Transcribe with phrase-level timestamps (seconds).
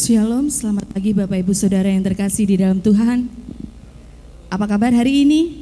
[0.00, 3.28] Shalom, selamat pagi Bapak Ibu Saudara yang terkasih di dalam Tuhan.
[4.48, 5.60] Apa kabar hari ini?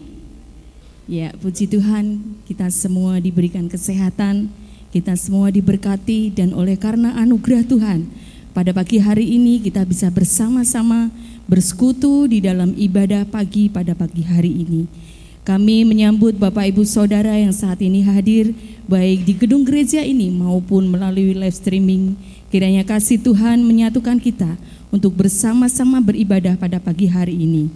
[1.10, 4.46] Ya, puji Tuhan, kita semua diberikan kesehatan,
[4.94, 8.06] kita semua diberkati dan oleh karena anugerah Tuhan,
[8.54, 11.10] pada pagi hari ini kita bisa bersama-sama
[11.50, 14.86] bersekutu di dalam ibadah pagi pada pagi hari ini.
[15.48, 18.52] Kami menyambut Bapak Ibu Saudara yang saat ini hadir
[18.84, 24.56] baik di gedung gereja ini maupun melalui live streaming Kiranya kasih Tuhan menyatukan kita
[24.88, 27.68] untuk bersama-sama beribadah pada pagi hari ini.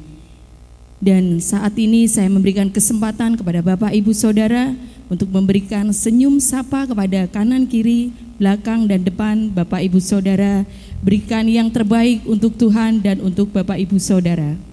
[0.97, 4.73] Dan saat ini saya memberikan kesempatan kepada Bapak Ibu Saudara
[5.13, 10.65] untuk memberikan senyum sapa kepada kanan kiri, belakang dan depan Bapak Ibu Saudara.
[11.05, 14.72] Berikan yang terbaik untuk Tuhan dan untuk Bapak Ibu Saudara.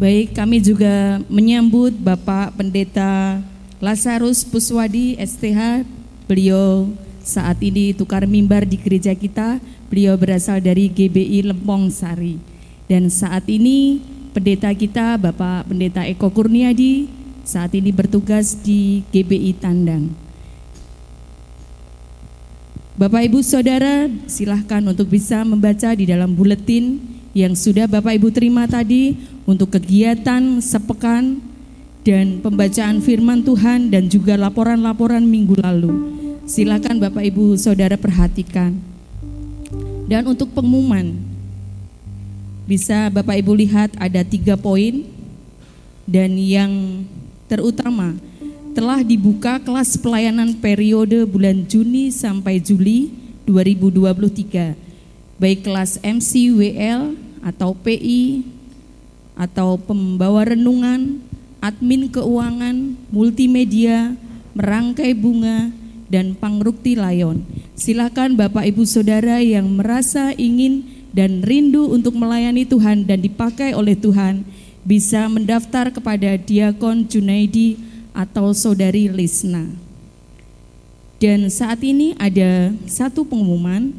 [0.00, 3.36] Baik, kami juga menyambut Bapak Pendeta
[3.84, 5.84] Lazarus Puswadi STH,
[6.24, 6.88] beliau
[7.20, 9.60] saat ini tukar mimbar di gereja kita,
[9.92, 12.40] beliau berasal dari GBI Lempong Sari.
[12.88, 14.00] Dan saat ini
[14.32, 17.04] pendeta kita Bapak Pendeta Eko Kurniadi
[17.44, 20.16] saat ini bertugas di GBI Tandang.
[22.96, 28.66] Bapak Ibu Saudara, silahkan untuk bisa membaca di dalam buletin yang sudah Bapak Ibu terima
[28.66, 29.14] tadi
[29.50, 31.42] untuk kegiatan sepekan
[32.06, 35.90] dan pembacaan firman Tuhan dan juga laporan-laporan minggu lalu.
[36.46, 38.78] Silakan Bapak Ibu Saudara perhatikan.
[40.06, 41.18] Dan untuk pengumuman,
[42.70, 45.02] bisa Bapak Ibu lihat ada tiga poin
[46.06, 47.02] dan yang
[47.50, 48.14] terutama
[48.70, 53.10] telah dibuka kelas pelayanan periode bulan Juni sampai Juli
[53.46, 54.78] 2023
[55.42, 58.44] baik kelas MCWL atau PI
[59.34, 61.20] atau pembawa renungan
[61.60, 64.16] admin keuangan, multimedia,
[64.56, 65.70] merangkai bunga,
[66.10, 67.46] dan pangrukti layon.
[67.78, 70.82] Silakan Bapak Ibu Saudara yang merasa ingin
[71.14, 74.42] dan rindu untuk melayani Tuhan dan dipakai oleh Tuhan
[74.82, 77.78] bisa mendaftar kepada Diakon Junaidi
[78.10, 79.70] atau Saudari Lisna.
[81.20, 83.92] Dan saat ini ada satu pengumuman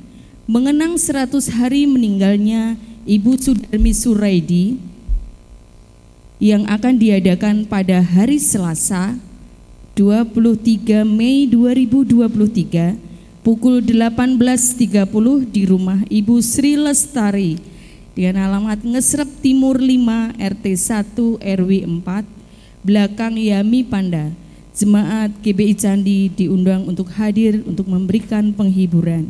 [0.50, 2.76] mengenang 100 hari meninggalnya
[3.06, 4.91] Ibu Sudarmi Suraidi
[6.42, 9.14] yang akan diadakan pada hari Selasa
[9.94, 12.98] 23 Mei 2023
[13.46, 15.06] pukul 18.30
[15.54, 17.62] di rumah Ibu Sri Lestari
[18.18, 20.66] dengan alamat Ngesrep Timur 5 RT
[21.46, 21.72] 1 RW
[22.02, 22.26] 4
[22.82, 24.34] belakang Yami Panda.
[24.74, 29.30] Jemaat GBI Candi diundang untuk hadir untuk memberikan penghiburan.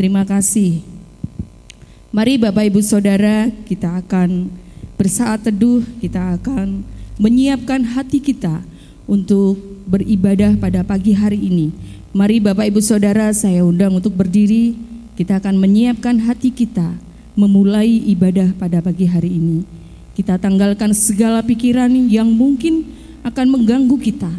[0.00, 0.80] Terima kasih.
[2.08, 4.61] Mari Bapak Ibu Saudara kita akan
[5.02, 6.86] bersaat teduh kita akan
[7.18, 8.62] menyiapkan hati kita
[9.10, 9.58] untuk
[9.90, 11.74] beribadah pada pagi hari ini.
[12.14, 14.78] Mari Bapak Ibu Saudara saya undang untuk berdiri,
[15.18, 16.94] kita akan menyiapkan hati kita
[17.34, 19.66] memulai ibadah pada pagi hari ini.
[20.14, 22.86] Kita tanggalkan segala pikiran yang mungkin
[23.26, 24.30] akan mengganggu kita.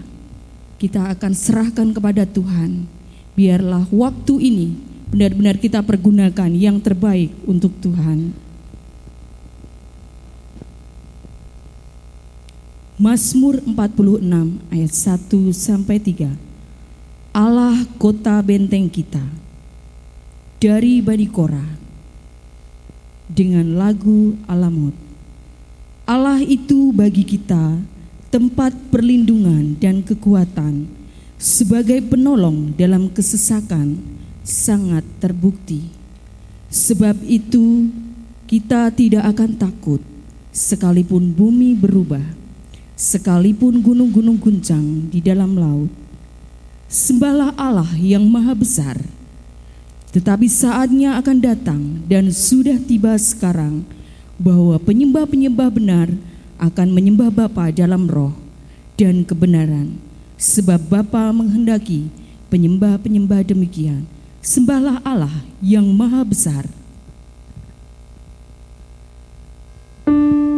[0.79, 2.88] Kita akan serahkan kepada Tuhan.
[3.36, 4.67] Biarlah waktu ini
[5.12, 8.43] benar-benar kita pergunakan yang terbaik untuk Tuhan.
[12.94, 14.22] Mazmur 46
[14.70, 16.30] ayat 1 sampai 3.
[17.34, 19.26] Allah kota benteng kita
[20.62, 21.66] dari Bani Korah
[23.26, 24.94] dengan lagu Alamut.
[26.06, 27.82] Allah itu bagi kita
[28.30, 30.86] tempat perlindungan dan kekuatan
[31.42, 33.98] sebagai penolong dalam kesesakan
[34.46, 35.82] sangat terbukti.
[36.70, 37.90] Sebab itu
[38.46, 40.02] kita tidak akan takut
[40.54, 42.43] sekalipun bumi berubah
[42.94, 45.92] sekalipun gunung-gunung guncang di dalam laut.
[46.90, 49.02] Sembahlah Allah yang maha besar,
[50.14, 53.82] tetapi saatnya akan datang dan sudah tiba sekarang
[54.38, 56.14] bahwa penyembah-penyembah benar
[56.62, 58.38] akan menyembah Bapa dalam roh
[58.94, 59.98] dan kebenaran,
[60.38, 62.14] sebab Bapa menghendaki
[62.54, 64.06] penyembah-penyembah demikian.
[64.44, 65.34] Sembahlah Allah
[65.66, 66.70] yang maha besar.
[70.06, 70.52] surga,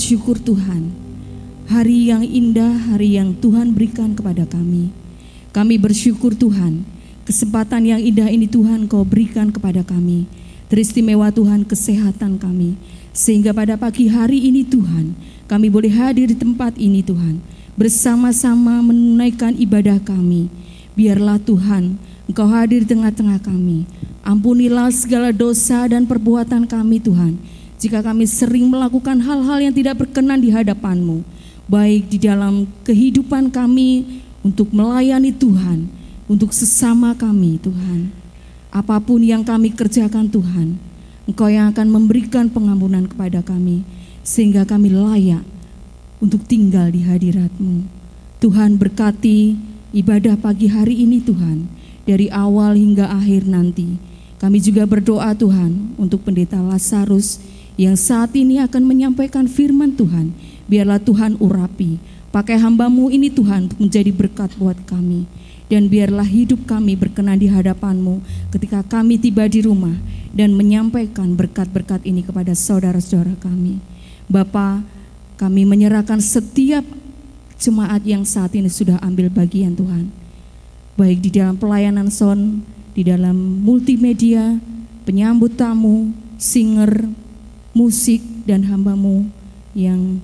[0.00, 0.88] syukur Tuhan.
[1.68, 4.90] Hari yang indah, hari yang Tuhan berikan kepada kami.
[5.52, 6.82] Kami bersyukur Tuhan,
[7.28, 10.24] kesempatan yang indah ini Tuhan Kau berikan kepada kami.
[10.72, 12.74] Teristimewa Tuhan kesehatan kami.
[13.12, 15.14] Sehingga pada pagi hari ini Tuhan,
[15.46, 17.42] kami boleh hadir di tempat ini Tuhan.
[17.76, 20.48] Bersama-sama menunaikan ibadah kami.
[20.94, 21.98] Biarlah Tuhan,
[22.30, 23.82] Engkau hadir di tengah-tengah kami.
[24.22, 27.34] Ampunilah segala dosa dan perbuatan kami Tuhan.
[27.80, 31.24] Jika kami sering melakukan hal-hal yang tidak berkenan di hadapan-Mu
[31.70, 35.86] baik di dalam kehidupan kami untuk melayani Tuhan,
[36.26, 38.10] untuk sesama kami Tuhan.
[38.74, 40.76] Apa pun yang kami kerjakan Tuhan,
[41.30, 43.86] Engkau yang akan memberikan pengampunan kepada kami,
[44.26, 45.46] sehingga kami layak
[46.18, 47.86] untuk tinggal di hadirat-Mu.
[48.42, 49.54] Tuhan berkati
[49.94, 51.70] ibadah pagi hari ini Tuhan,
[52.02, 53.94] dari awal hingga akhir nanti.
[54.42, 57.38] Kami juga berdoa Tuhan untuk pendeta Lazarus
[57.80, 60.36] yang saat ini akan menyampaikan firman Tuhan
[60.70, 61.98] Biarlah Tuhan urapi.
[62.30, 65.26] Pakai hambamu ini Tuhan untuk menjadi berkat buat kami.
[65.66, 68.22] Dan biarlah hidup kami berkenan di hadapanmu
[68.54, 69.94] ketika kami tiba di rumah
[70.30, 73.82] dan menyampaikan berkat-berkat ini kepada saudara-saudara kami.
[74.30, 74.82] Bapa,
[75.38, 76.86] kami menyerahkan setiap
[77.58, 80.10] jemaat yang saat ini sudah ambil bagian Tuhan.
[80.94, 82.62] Baik di dalam pelayanan son,
[82.94, 84.58] di dalam multimedia,
[85.02, 87.10] penyambut tamu, singer,
[87.72, 89.30] musik, dan hambamu
[89.76, 90.18] yang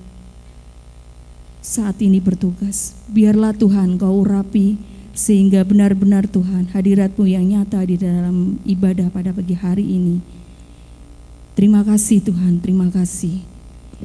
[1.63, 2.95] saat ini bertugas.
[3.11, 4.79] Biarlah Tuhan kau urapi
[5.17, 10.21] sehingga benar-benar Tuhan hadiratmu yang nyata di dalam ibadah pada pagi hari ini.
[11.57, 13.41] Terima kasih Tuhan, terima kasih.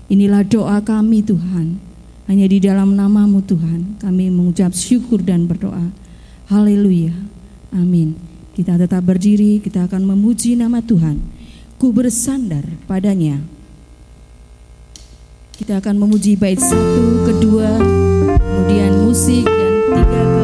[0.09, 1.77] Inilah doa kami Tuhan.
[2.25, 5.93] Hanya di dalam namamu Tuhan kami mengucap syukur dan berdoa.
[6.49, 7.13] Haleluya.
[7.77, 8.17] Amin.
[8.57, 11.21] Kita tetap berdiri, kita akan memuji nama Tuhan.
[11.83, 13.43] Ku bersandar padanya.
[15.51, 17.75] Kita akan memuji bait satu, kedua,
[18.39, 20.42] kemudian musik dan tiga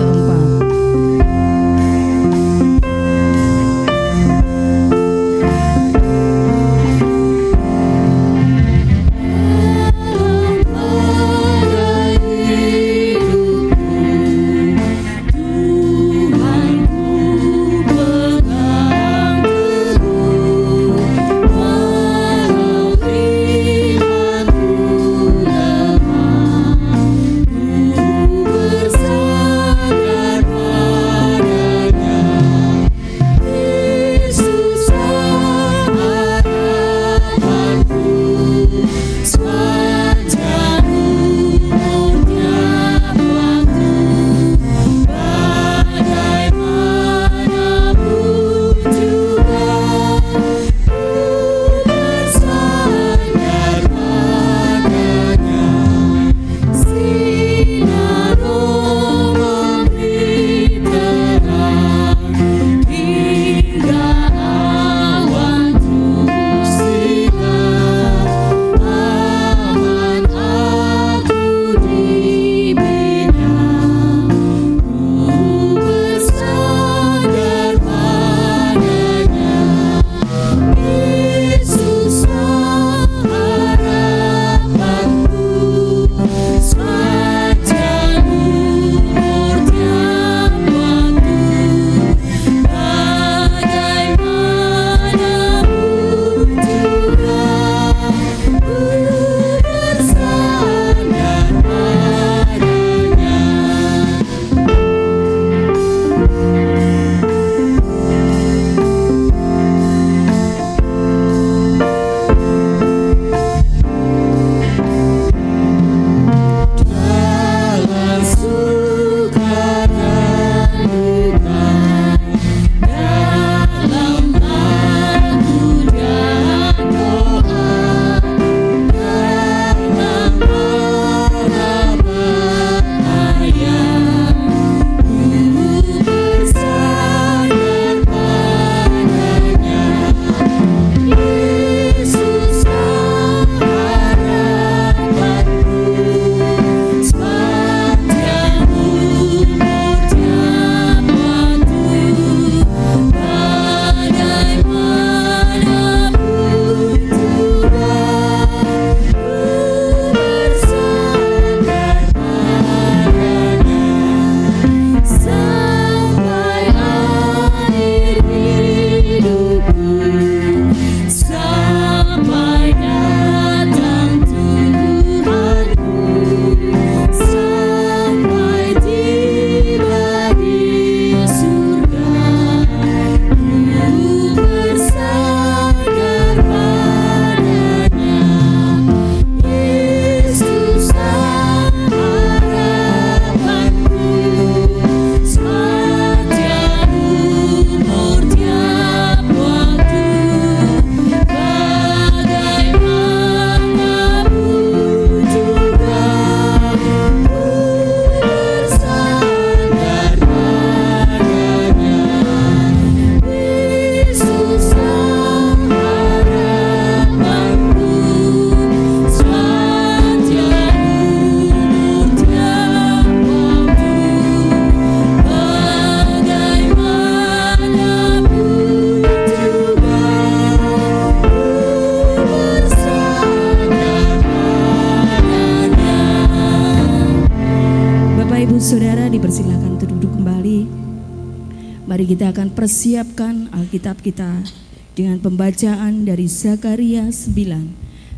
[243.69, 244.49] Alkitab kita
[244.97, 247.37] dengan pembacaan dari Zakaria 9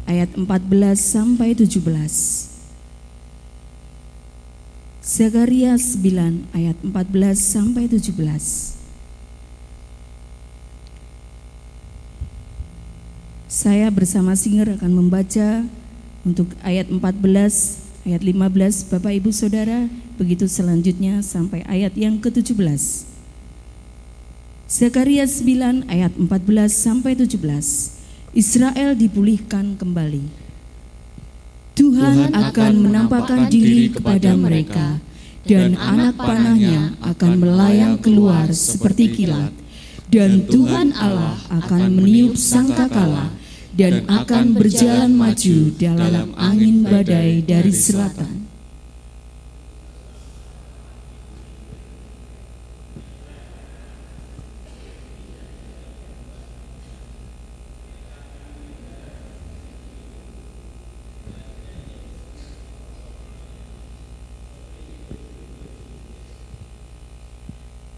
[0.07, 0.47] ayat 14
[0.95, 1.83] sampai 17.
[5.03, 8.15] Zakaria 9 ayat 14 sampai 17.
[13.51, 15.67] Saya bersama Singer akan membaca
[16.23, 23.10] untuk ayat 14 ayat 15 Bapak Ibu Saudara, begitu selanjutnya sampai ayat yang ke-17.
[24.70, 27.42] Zakaria 9 ayat 14 sampai 17.
[28.38, 30.30] Israel dipulihkan kembali.
[31.74, 35.02] Tuhan akan menampakkan diri kepada mereka
[35.42, 39.50] dan anak panahnya akan melayang keluar seperti kilat
[40.06, 43.26] dan Tuhan Allah akan meniup sangkakala
[43.74, 48.40] dan akan berjalan maju dalam angin badai dari selatan.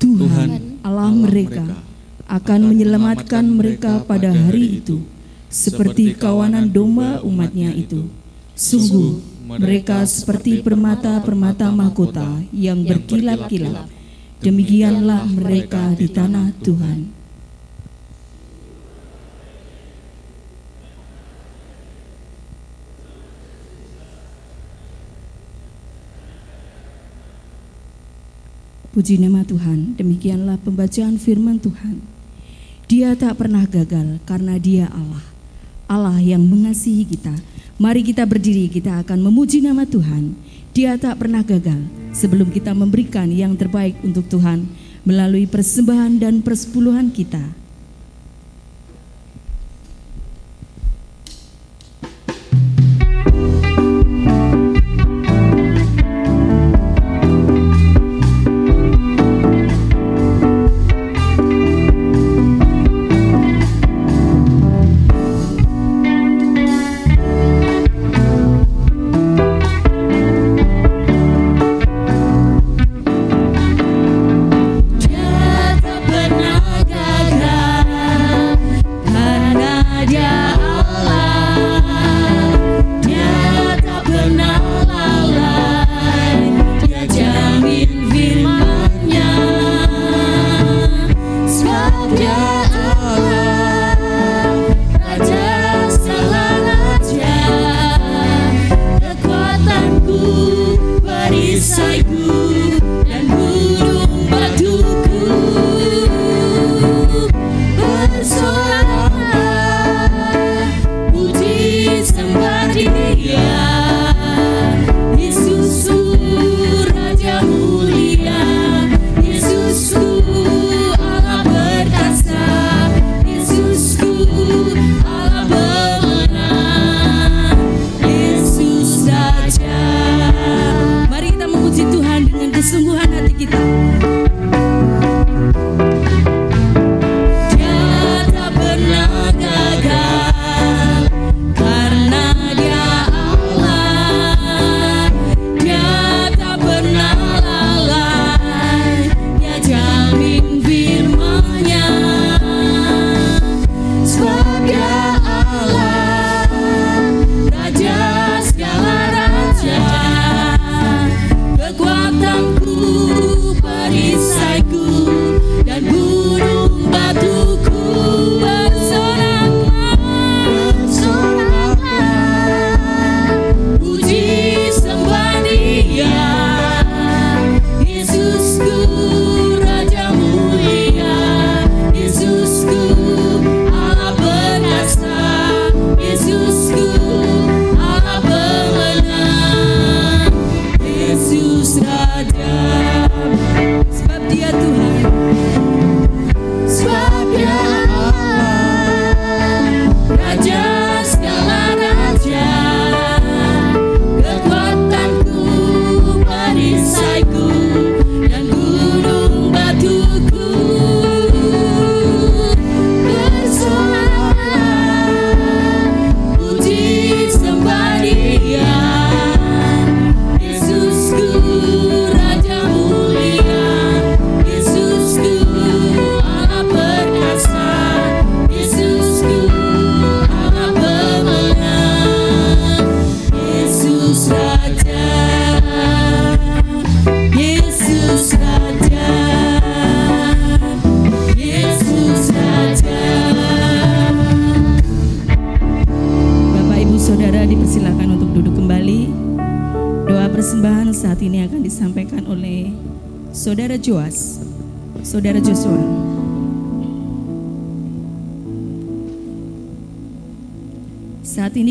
[0.03, 1.65] Tuhan Allah mereka
[2.29, 5.01] akan menyelamatkan mereka pada hari itu
[5.49, 8.13] seperti kawanan domba umatnya itu.
[8.53, 9.17] Sungguh,
[9.57, 13.89] mereka seperti permata-permata mahkota yang berkilat-kilat.
[14.45, 17.09] Demikianlah mereka di tanah Tuhan.
[28.93, 32.05] Puji nama Tuhan, demikianlah pembacaan firman Tuhan.
[32.93, 35.25] Dia tak pernah gagal karena dia Allah.
[35.89, 37.33] Allah yang mengasihi kita.
[37.81, 40.37] Mari kita berdiri, kita akan memuji nama Tuhan.
[40.77, 44.69] Dia tak pernah gagal sebelum kita memberikan yang terbaik untuk Tuhan
[45.09, 47.62] melalui persembahan dan persepuluhan kita.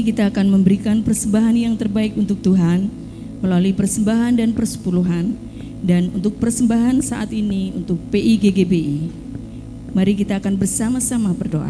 [0.02, 2.90] Ini kita akan memberikan persembahan yang terbaik untuk Tuhan
[3.38, 5.38] melalui persembahan dan persepuluhan
[5.86, 9.14] dan untuk persembahan saat ini untuk PIGGBI.
[9.94, 11.70] Mari kita akan bersama-sama berdoa.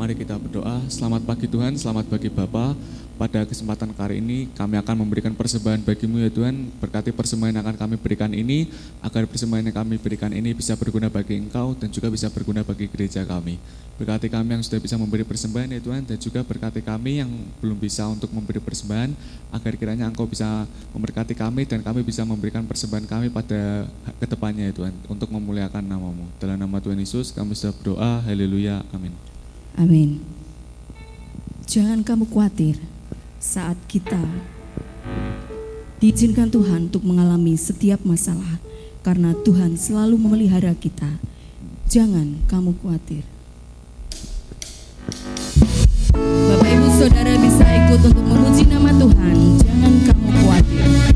[0.00, 0.80] Mari kita berdoa.
[0.88, 2.72] Selamat pagi Tuhan, selamat bagi Bapak
[3.16, 6.68] pada kesempatan kali ini kami akan memberikan persembahan bagimu ya Tuhan.
[6.76, 8.68] Berkati persembahan yang akan kami berikan ini,
[9.00, 12.86] agar persembahan yang kami berikan ini bisa berguna bagi Engkau dan juga bisa berguna bagi
[12.92, 13.56] gereja kami.
[13.96, 17.32] Berkati kami yang sudah bisa memberi persembahan ya Tuhan, dan juga berkati kami yang
[17.64, 19.10] belum bisa untuk memberi persembahan,
[19.56, 23.88] agar kiranya Engkau bisa memberkati kami dan kami bisa memberikan persembahan kami pada
[24.20, 26.28] ke depannya ya Tuhan, untuk memuliakan namamu.
[26.36, 29.16] Dalam nama Tuhan Yesus kami sudah berdoa, haleluya, amin.
[29.80, 30.20] Amin.
[31.66, 32.78] Jangan kamu khawatir,
[33.46, 34.18] saat kita
[36.02, 38.58] diizinkan Tuhan untuk mengalami setiap masalah
[39.06, 41.22] karena Tuhan selalu memelihara kita.
[41.86, 43.22] Jangan kamu khawatir.
[46.50, 49.36] Bapak Ibu Saudara bisa ikut untuk memuji nama Tuhan.
[49.62, 51.15] Jangan kamu khawatir.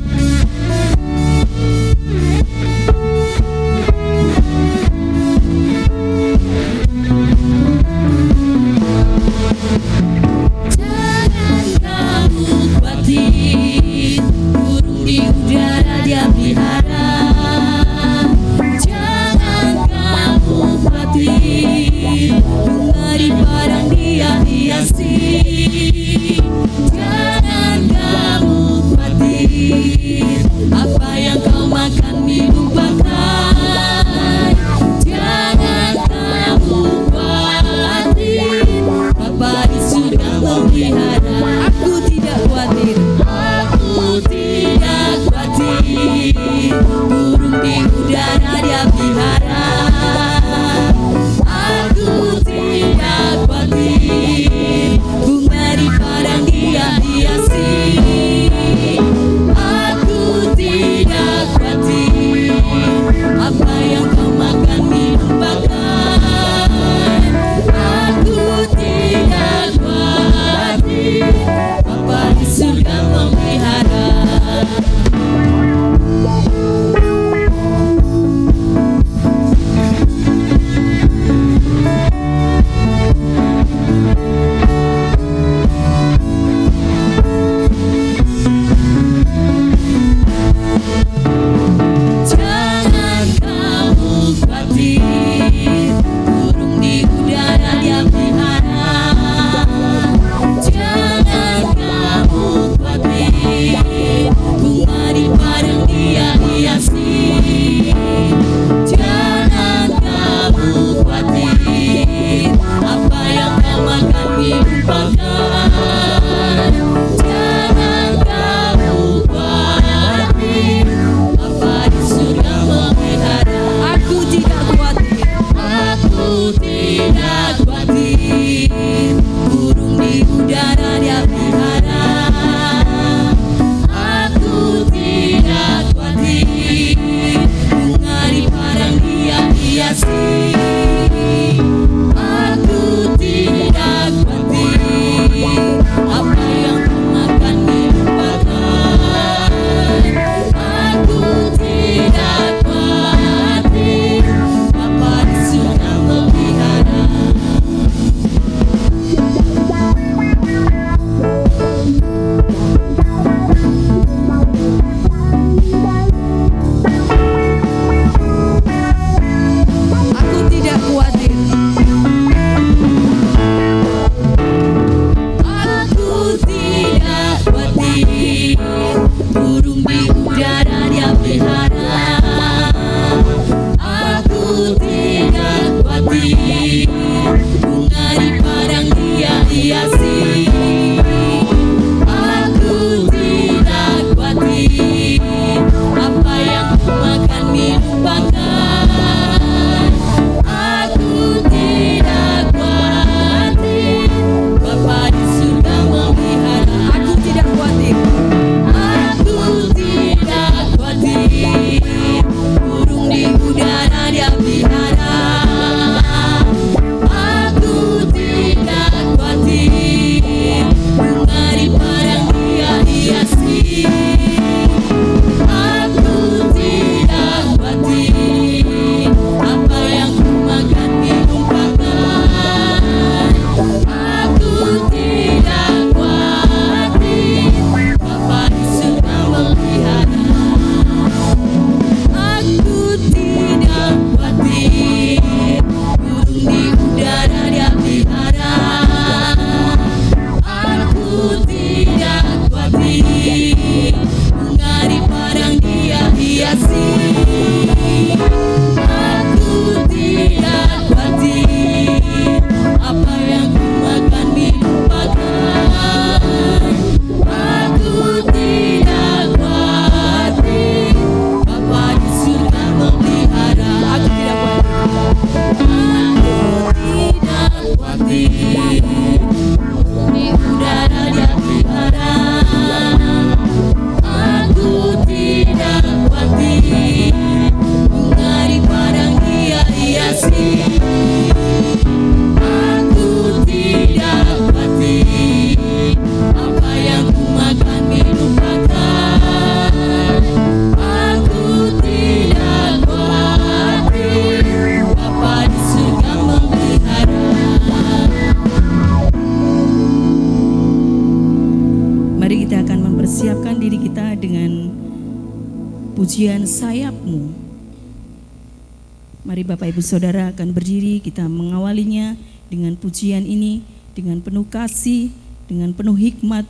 [319.51, 322.15] Bapak Ibu Saudara akan berdiri kita mengawalinya
[322.47, 323.67] dengan pujian ini
[323.99, 325.11] dengan penuh kasih,
[325.51, 326.47] dengan penuh hikmat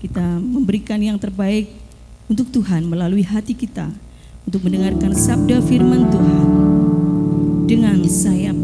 [0.00, 1.68] kita memberikan yang terbaik
[2.24, 3.92] untuk Tuhan melalui hati kita
[4.48, 6.40] untuk mendengarkan sabda firman Tuhan
[7.68, 8.57] dengan sayapmu.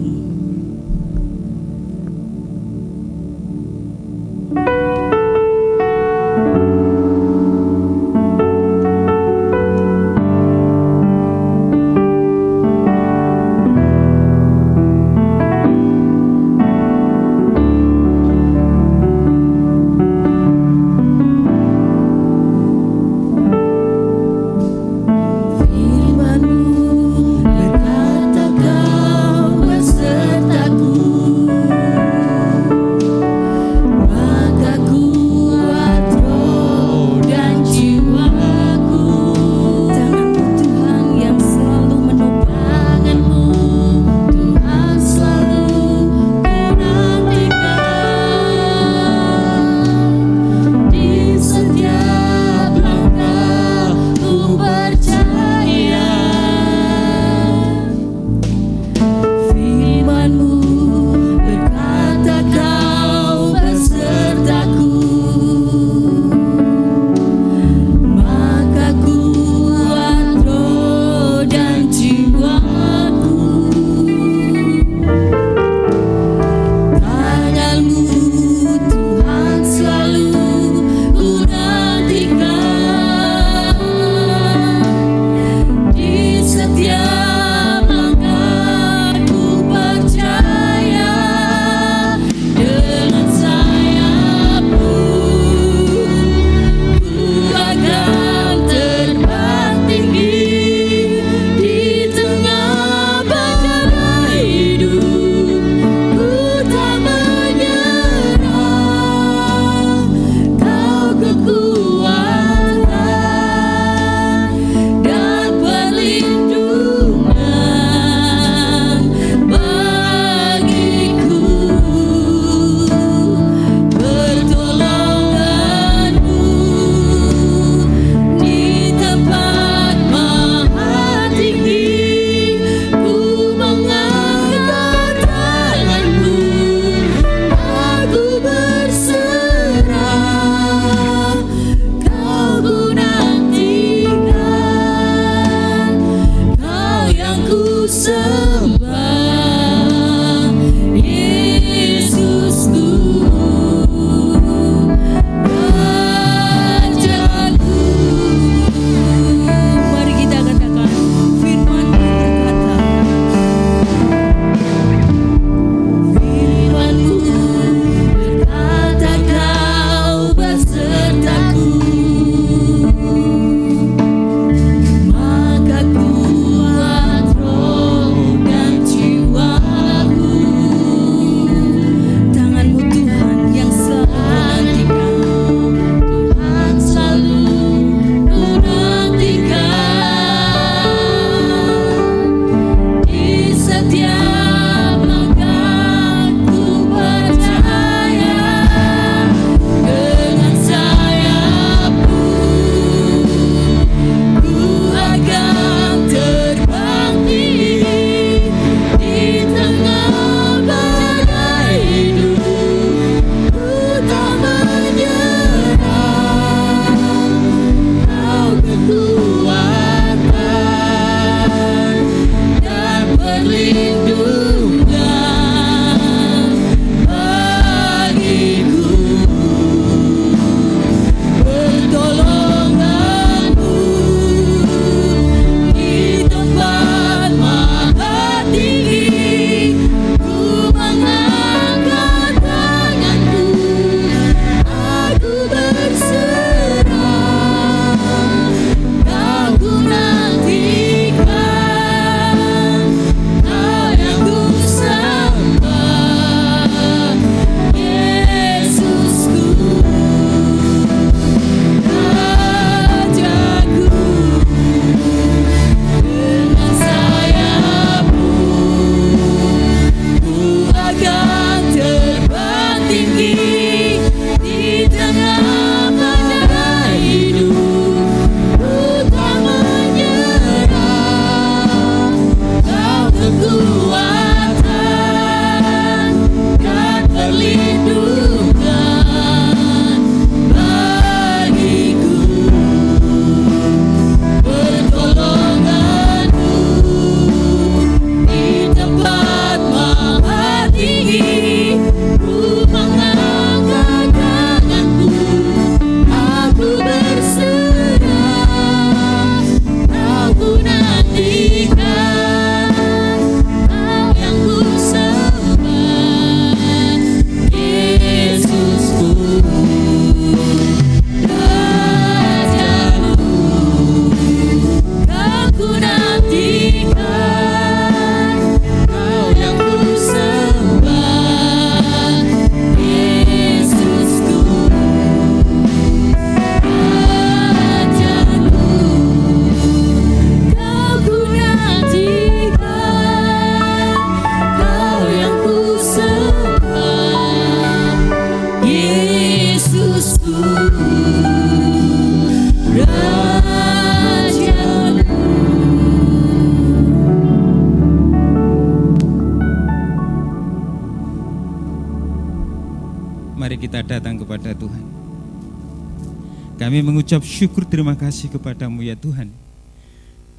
[367.05, 369.29] Mengucap syukur terima kasih kepadamu ya Tuhan.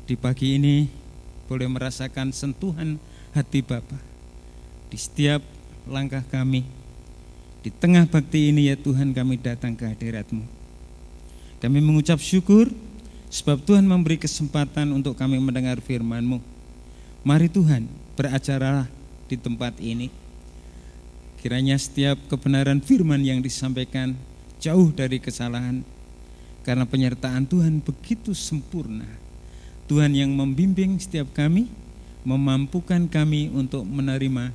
[0.10, 0.90] Di pagi ini
[1.46, 2.98] boleh merasakan sentuhan
[3.38, 4.02] hati Bapa
[4.90, 5.46] di setiap
[5.86, 6.66] langkah kami.
[7.62, 10.42] Di tengah bakti ini ya Tuhan kami datang ke hadiratmu.
[11.62, 12.74] Kami mengucap syukur
[13.30, 16.42] sebab Tuhan memberi kesempatan untuk kami mendengar firman-Mu.
[17.22, 17.86] Mari Tuhan
[18.18, 18.90] beracaralah
[19.30, 20.10] di tempat ini
[21.46, 24.18] Kiranya setiap kebenaran firman yang disampaikan
[24.58, 25.86] jauh dari kesalahan
[26.66, 29.06] karena penyertaan Tuhan begitu sempurna.
[29.86, 31.70] Tuhan yang membimbing setiap kami,
[32.26, 34.50] memampukan kami untuk menerima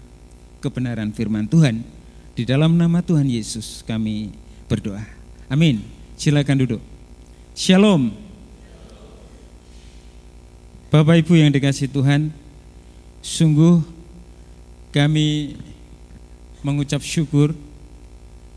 [0.59, 1.87] kebenaran firman Tuhan.
[2.35, 4.35] Di dalam nama Tuhan Yesus kami
[4.67, 5.07] berdoa.
[5.47, 5.87] Amin.
[6.19, 6.83] Silakan duduk.
[7.55, 8.11] Shalom.
[10.91, 12.35] Bapak Ibu yang dikasih Tuhan,
[13.23, 13.87] sungguh
[14.91, 15.55] kami
[16.67, 17.55] mengucap syukur.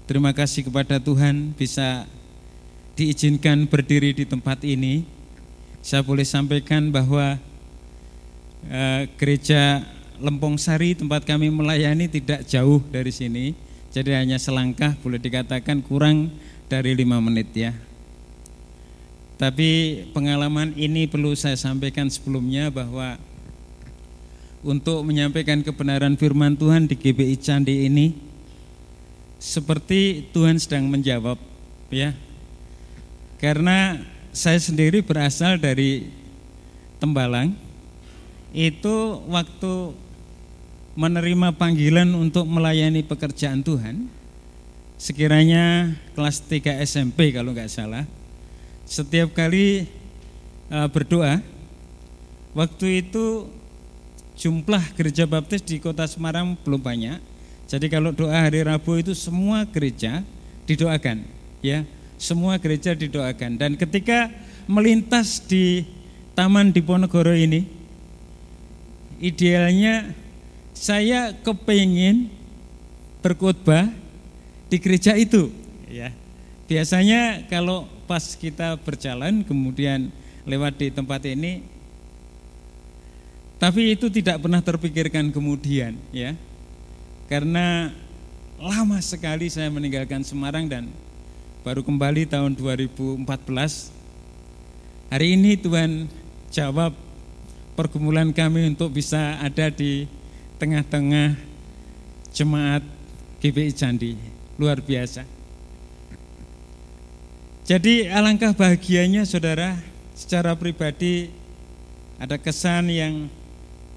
[0.10, 2.10] Terima kasih kepada Tuhan bisa
[2.94, 5.06] diizinkan berdiri di tempat ini.
[5.84, 7.36] Saya boleh sampaikan bahwa
[8.70, 9.84] uh, gereja
[10.22, 13.58] Lempong Sari tempat kami melayani tidak jauh dari sini.
[13.94, 16.32] Jadi hanya selangkah boleh dikatakan kurang
[16.72, 17.74] dari lima menit ya.
[19.38, 23.20] Tapi pengalaman ini perlu saya sampaikan sebelumnya bahwa
[24.64, 28.16] untuk menyampaikan kebenaran firman Tuhan di GBI Candi ini
[29.44, 31.36] seperti Tuhan sedang menjawab
[31.92, 32.16] ya.
[33.44, 34.00] Karena
[34.32, 36.08] saya sendiri berasal dari
[37.04, 37.52] Tembalang.
[38.56, 39.92] Itu waktu
[40.96, 44.08] menerima panggilan untuk melayani pekerjaan Tuhan
[44.96, 48.06] sekiranya kelas 3 SMP kalau nggak salah
[48.86, 49.90] setiap kali
[50.70, 51.42] uh, berdoa
[52.54, 53.50] waktu itu
[54.38, 57.20] jumlah gereja baptis di kota Semarang belum banyak.
[57.70, 60.22] Jadi kalau doa hari Rabu itu semua gereja
[60.70, 61.26] didoakan,
[61.64, 61.88] ya.
[62.24, 64.32] Semua gereja didoakan dan ketika
[64.64, 65.84] melintas di
[66.32, 67.68] Taman Diponegoro ini
[69.20, 70.16] idealnya
[70.72, 72.32] saya kepingin
[73.20, 73.92] berkhotbah
[74.72, 75.52] di gereja itu,
[75.92, 76.16] ya.
[76.64, 80.08] Biasanya kalau pas kita berjalan kemudian
[80.48, 81.60] lewat di tempat ini
[83.60, 86.40] tapi itu tidak pernah terpikirkan kemudian ya.
[87.28, 87.92] Karena
[88.60, 90.88] lama sekali saya meninggalkan Semarang dan
[91.64, 93.24] baru kembali tahun 2014.
[95.08, 96.12] Hari ini Tuhan
[96.52, 96.92] jawab
[97.80, 100.04] pergumulan kami untuk bisa ada di
[100.60, 101.40] tengah-tengah
[102.36, 102.84] jemaat
[103.40, 104.20] GBI Candi.
[104.60, 105.24] Luar biasa.
[107.64, 109.80] Jadi alangkah bahagianya saudara
[110.20, 111.32] secara pribadi
[112.20, 113.32] ada kesan yang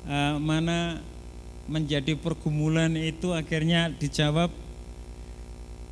[0.06, 1.02] uh, mana
[1.66, 4.54] menjadi pergumulan itu akhirnya dijawab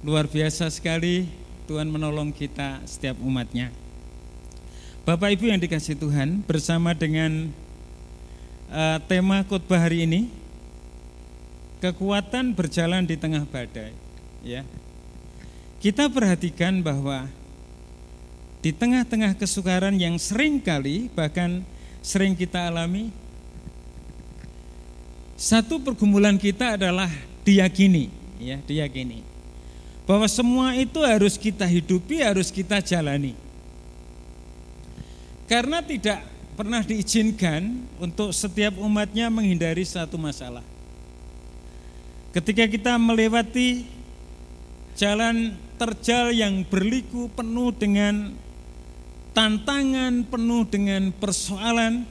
[0.07, 3.73] luar biasa sekali Tuhan menolong kita setiap umatnya.
[5.09, 7.49] Bapak Ibu yang dikasih Tuhan bersama dengan
[8.69, 10.29] uh, tema khotbah hari ini
[11.81, 13.93] kekuatan berjalan di tengah badai
[14.45, 14.65] ya.
[15.81, 17.29] Kita perhatikan bahwa
[18.65, 21.61] di tengah-tengah kesukaran yang sering kali bahkan
[22.01, 23.13] sering kita alami
[25.37, 27.13] satu pergumulan kita adalah
[27.45, 28.09] diyakini,
[28.41, 29.34] ya, diyakini
[30.05, 33.33] bahwa semua itu harus kita hidupi, harus kita jalani.
[35.49, 36.25] Karena tidak
[36.57, 40.65] pernah diizinkan untuk setiap umatnya menghindari satu masalah.
[42.33, 43.87] Ketika kita melewati
[44.99, 48.35] jalan terjal yang berliku penuh dengan
[49.35, 52.07] tantangan, penuh dengan persoalan,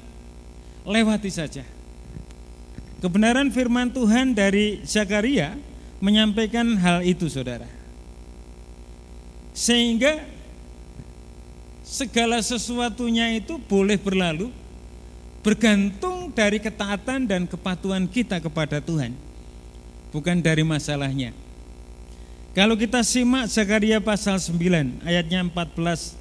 [0.83, 1.63] lewati saja.
[3.03, 5.55] Kebenaran firman Tuhan dari Zakaria
[5.99, 7.82] menyampaikan hal itu saudara.
[9.53, 10.25] Sehingga
[11.85, 14.49] segala sesuatunya itu boleh berlalu
[15.45, 19.13] bergantung dari ketaatan dan kepatuhan kita kepada Tuhan.
[20.09, 21.37] Bukan dari masalahnya.
[22.53, 26.13] Kalau kita simak Zakaria pasal 9 ayatnya 14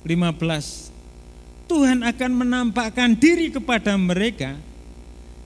[0.00, 4.56] 15 Tuhan akan menampakkan diri kepada mereka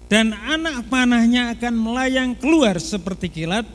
[0.07, 3.67] dan anak panahnya akan melayang keluar seperti kilat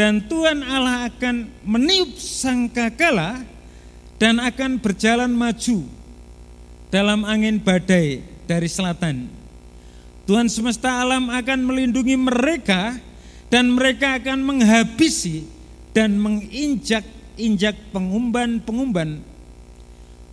[0.00, 3.44] dan Tuhan Allah akan meniup sangkakala
[4.16, 5.84] dan akan berjalan maju
[6.88, 9.28] dalam angin badai dari selatan.
[10.24, 12.96] Tuhan semesta alam akan melindungi mereka
[13.52, 15.44] dan mereka akan menghabisi
[15.92, 19.20] dan menginjak-injak pengumban-pengumban.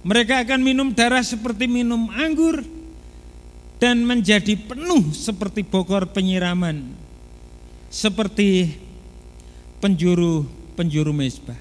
[0.07, 2.63] Mereka akan minum darah seperti minum anggur
[3.84, 6.88] dan menjadi penuh seperti bokor penyiraman,
[7.91, 8.86] seperti
[9.78, 10.45] penjuru
[10.78, 11.57] penjuru mesbah.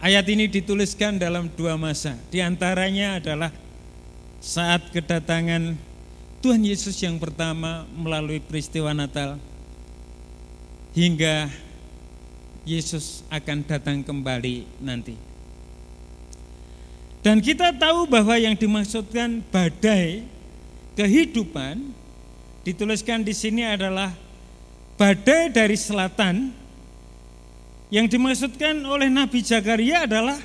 [0.00, 2.16] Ayat ini dituliskan dalam dua masa.
[2.32, 3.52] Di antaranya adalah
[4.40, 5.76] saat kedatangan
[6.40, 9.36] Tuhan Yesus yang pertama melalui peristiwa Natal
[10.96, 11.52] hingga
[12.64, 15.20] Yesus akan datang kembali nanti.
[17.20, 20.24] Dan kita tahu bahwa yang dimaksudkan badai
[20.96, 21.92] kehidupan
[22.64, 24.16] dituliskan di sini adalah
[25.00, 26.52] badai dari selatan
[27.88, 30.36] yang dimaksudkan oleh Nabi Zakaria adalah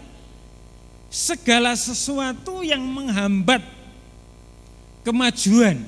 [1.12, 3.60] segala sesuatu yang menghambat
[5.04, 5.84] kemajuan,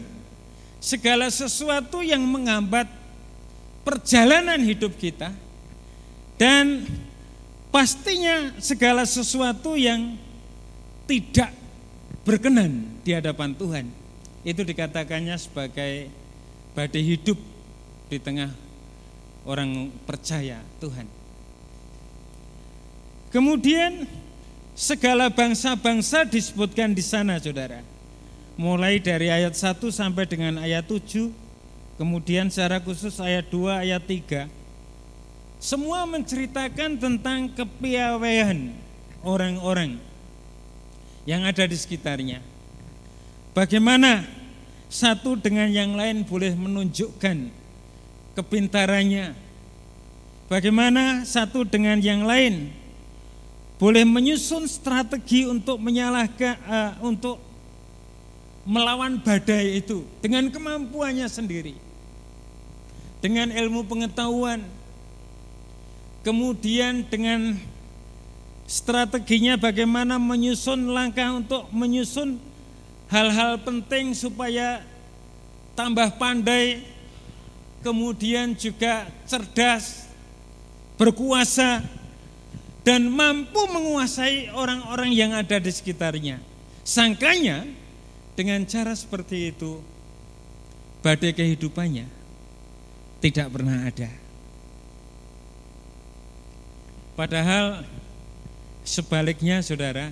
[0.83, 2.91] segala sesuatu yang menghambat
[3.87, 5.31] perjalanan hidup kita
[6.35, 6.83] dan
[7.71, 10.19] pastinya segala sesuatu yang
[11.07, 11.55] tidak
[12.27, 13.85] berkenan di hadapan Tuhan.
[14.43, 16.11] Itu dikatakannya sebagai
[16.75, 17.56] badai hidup
[18.07, 18.51] di tengah
[19.47, 21.07] orang percaya Tuhan.
[23.31, 24.07] Kemudian
[24.75, 27.83] segala bangsa-bangsa disebutkan di sana Saudara.
[28.57, 31.47] Mulai dari ayat 1 sampai dengan ayat 7
[31.97, 34.45] Kemudian secara khusus ayat 2, ayat 3
[35.57, 38.69] semua menceritakan tentang kepiawaian
[39.25, 39.97] orang-orang
[41.25, 42.45] yang ada di sekitarnya.
[43.57, 44.21] Bagaimana
[44.85, 47.49] satu dengan yang lain boleh menunjukkan
[48.37, 49.33] kepintarannya.
[50.47, 52.69] Bagaimana satu dengan yang lain
[53.81, 57.41] boleh menyusun strategi untuk menyalahkan uh, untuk
[58.63, 61.75] melawan badai itu dengan kemampuannya sendiri
[63.17, 64.61] dengan ilmu pengetahuan,
[66.21, 67.57] kemudian dengan
[68.69, 72.37] strateginya bagaimana menyusun langkah untuk menyusun
[73.09, 74.83] hal-hal penting supaya
[75.73, 76.83] tambah pandai,
[77.87, 80.11] kemudian juga cerdas,
[80.99, 81.79] berkuasa,
[82.83, 86.43] dan mampu menguasai orang-orang yang ada di sekitarnya.
[86.83, 87.63] Sangkanya
[88.35, 89.79] dengan cara seperti itu,
[90.99, 92.11] badai kehidupannya
[93.23, 94.11] tidak pernah ada.
[97.15, 97.87] Padahal
[98.83, 100.11] sebaliknya saudara,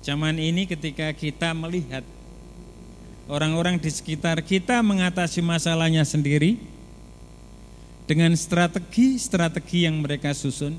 [0.00, 2.02] zaman ini ketika kita melihat
[3.28, 6.69] orang-orang di sekitar kita mengatasi masalahnya sendiri
[8.10, 10.74] dengan strategi-strategi yang mereka susun,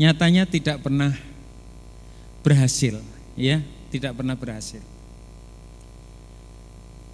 [0.00, 1.12] nyatanya tidak pernah
[2.40, 2.96] berhasil,
[3.36, 3.60] ya,
[3.92, 4.80] tidak pernah berhasil.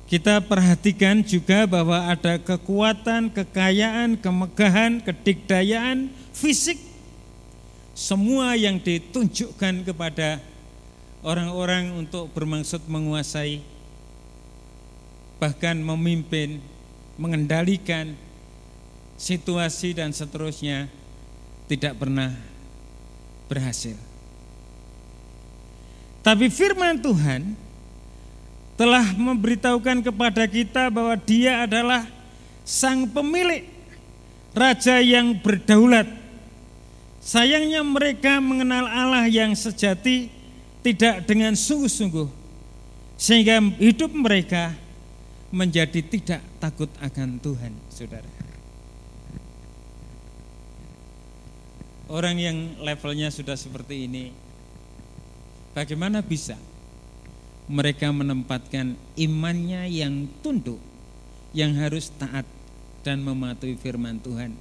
[0.07, 6.79] Kita perhatikan juga bahwa ada kekuatan, kekayaan, kemegahan, kedikdayaan, fisik,
[7.91, 10.39] semua yang ditunjukkan kepada
[11.27, 13.67] orang-orang untuk bermaksud menguasai,
[15.43, 16.63] bahkan memimpin,
[17.19, 18.15] mengendalikan
[19.19, 20.91] situasi dan seterusnya
[21.71, 22.35] tidak pernah
[23.49, 23.97] berhasil.
[26.25, 27.53] Tapi firman Tuhan
[28.75, 32.09] telah memberitahukan kepada kita bahwa Dia adalah
[32.65, 33.69] sang pemilik,
[34.57, 36.09] raja yang berdaulat.
[37.25, 40.29] Sayangnya mereka mengenal Allah yang sejati
[40.85, 42.29] tidak dengan sungguh-sungguh,
[43.17, 44.77] sehingga hidup mereka
[45.49, 48.29] menjadi tidak takut akan Tuhan, saudara.
[52.05, 54.29] Orang yang levelnya sudah seperti ini,
[55.73, 56.61] bagaimana bisa
[57.65, 60.77] mereka menempatkan imannya yang tunduk,
[61.57, 62.45] yang harus taat
[63.01, 64.53] dan mematuhi firman Tuhan.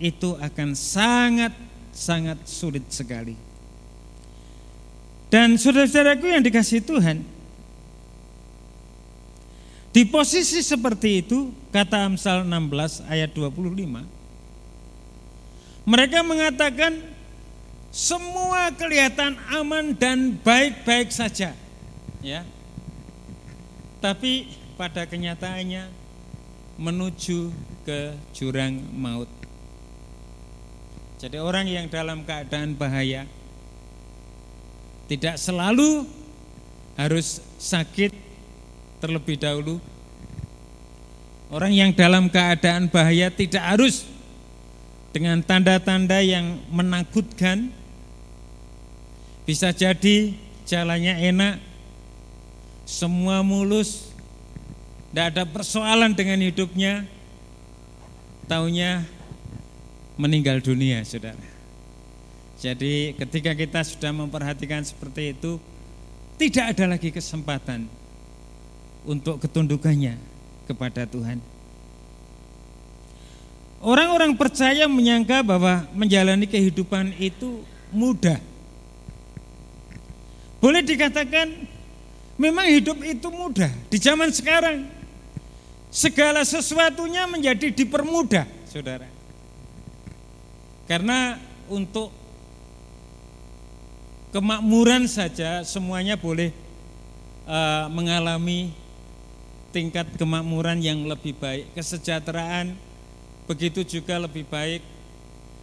[0.00, 3.36] Itu akan sangat-sangat sulit sekali.
[5.28, 7.24] Dan saudara-saudaraku yang dikasih Tuhan,
[9.92, 14.21] di posisi seperti itu, kata Amsal 16 ayat 25,
[15.82, 17.02] mereka mengatakan
[17.92, 21.52] semua kelihatan aman dan baik-baik saja
[22.22, 22.46] ya.
[24.02, 25.86] Tapi pada kenyataannya
[26.80, 27.52] menuju
[27.86, 29.28] ke jurang maut.
[31.22, 33.30] Jadi orang yang dalam keadaan bahaya
[35.06, 36.02] tidak selalu
[36.98, 38.10] harus sakit
[38.98, 39.78] terlebih dahulu.
[41.52, 44.08] Orang yang dalam keadaan bahaya tidak harus
[45.12, 47.68] dengan tanda-tanda yang menakutkan.
[49.44, 50.32] Bisa jadi
[50.64, 51.54] jalannya enak,
[52.88, 54.14] semua mulus,
[55.10, 57.04] tidak ada persoalan dengan hidupnya,
[58.46, 59.04] taunya
[60.16, 61.52] meninggal dunia, saudara.
[62.62, 65.58] Jadi ketika kita sudah memperhatikan seperti itu,
[66.38, 67.90] tidak ada lagi kesempatan
[69.02, 70.14] untuk ketundukannya
[70.70, 71.51] kepada Tuhan.
[73.82, 78.38] Orang-orang percaya menyangka bahwa menjalani kehidupan itu mudah.
[80.62, 81.50] Boleh dikatakan
[82.38, 84.86] memang hidup itu mudah di zaman sekarang.
[85.90, 89.04] Segala sesuatunya menjadi dipermudah, Saudara.
[90.86, 92.14] Karena untuk
[94.30, 96.54] kemakmuran saja semuanya boleh
[97.50, 98.70] uh, mengalami
[99.74, 102.91] tingkat kemakmuran yang lebih baik, kesejahteraan
[103.46, 104.82] begitu juga lebih baik,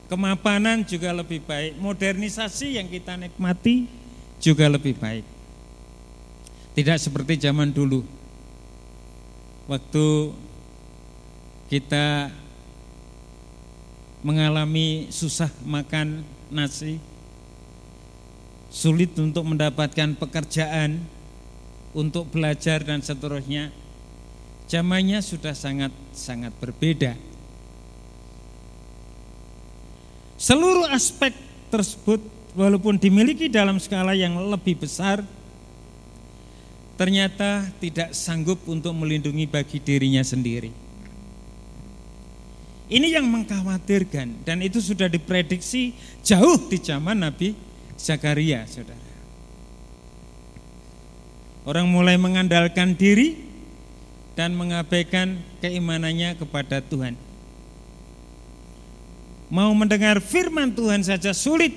[0.09, 3.86] kemapanan juga lebih baik, modernisasi yang kita nikmati
[4.41, 5.25] juga lebih baik.
[6.73, 8.01] Tidak seperti zaman dulu.
[9.69, 10.34] Waktu
[11.69, 12.34] kita
[14.25, 16.97] mengalami susah makan nasi,
[18.73, 21.01] sulit untuk mendapatkan pekerjaan,
[21.93, 23.73] untuk belajar dan seterusnya.
[24.69, 27.17] Zamannya sudah sangat sangat berbeda.
[30.40, 31.36] Seluruh aspek
[31.68, 32.24] tersebut
[32.56, 35.20] walaupun dimiliki dalam skala yang lebih besar
[36.96, 40.72] ternyata tidak sanggup untuk melindungi bagi dirinya sendiri.
[42.88, 45.92] Ini yang mengkhawatirkan dan itu sudah diprediksi
[46.24, 47.54] jauh di zaman Nabi
[48.00, 49.12] Zakaria, Saudara.
[51.68, 53.38] Orang mulai mengandalkan diri
[54.40, 57.28] dan mengabaikan keimanannya kepada Tuhan.
[59.50, 61.74] Mau mendengar firman Tuhan saja sulit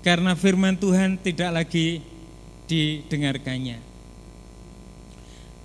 [0.00, 2.00] karena firman Tuhan tidak lagi
[2.64, 3.84] didengarkannya.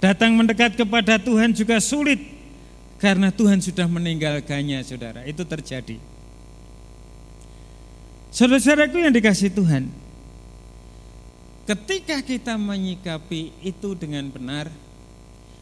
[0.04, 2.20] Datang mendekat kepada Tuhan juga sulit
[3.00, 5.24] karena Tuhan sudah meninggalkannya, saudara.
[5.24, 5.96] Itu terjadi.
[8.36, 9.88] Saudara-saudaraku yang dikasih Tuhan,
[11.64, 14.68] ketika kita menyikapi itu dengan benar,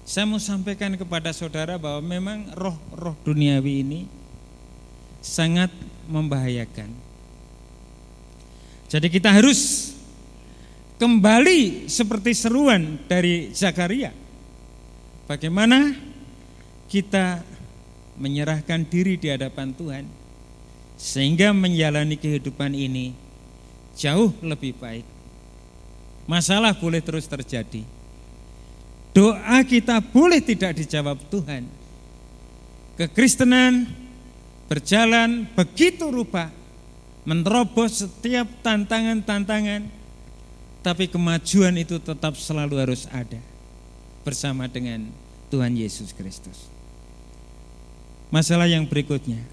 [0.01, 3.99] saya mau sampaikan kepada saudara bahwa memang roh-roh duniawi ini
[5.21, 5.69] sangat
[6.09, 6.89] membahayakan.
[8.91, 9.93] Jadi kita harus
[10.99, 14.11] kembali seperti seruan dari Zakaria.
[15.29, 15.95] Bagaimana
[16.91, 17.39] kita
[18.19, 20.05] menyerahkan diri di hadapan Tuhan
[20.99, 23.15] sehingga menjalani kehidupan ini
[23.95, 25.07] jauh lebih baik.
[26.27, 27.87] Masalah boleh terus terjadi.
[29.15, 31.67] Doa kita boleh tidak dijawab Tuhan.
[32.99, 34.00] Kekristenan
[34.71, 36.47] berjalan begitu rupa,
[37.27, 39.83] menerobos setiap tantangan-tantangan,
[40.79, 43.35] tapi kemajuan itu tetap selalu harus ada
[44.23, 45.11] bersama dengan
[45.51, 46.71] Tuhan Yesus Kristus.
[48.31, 49.43] Masalah yang berikutnya,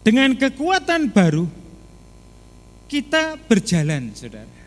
[0.00, 1.44] dengan kekuatan baru
[2.88, 4.64] kita berjalan, saudara.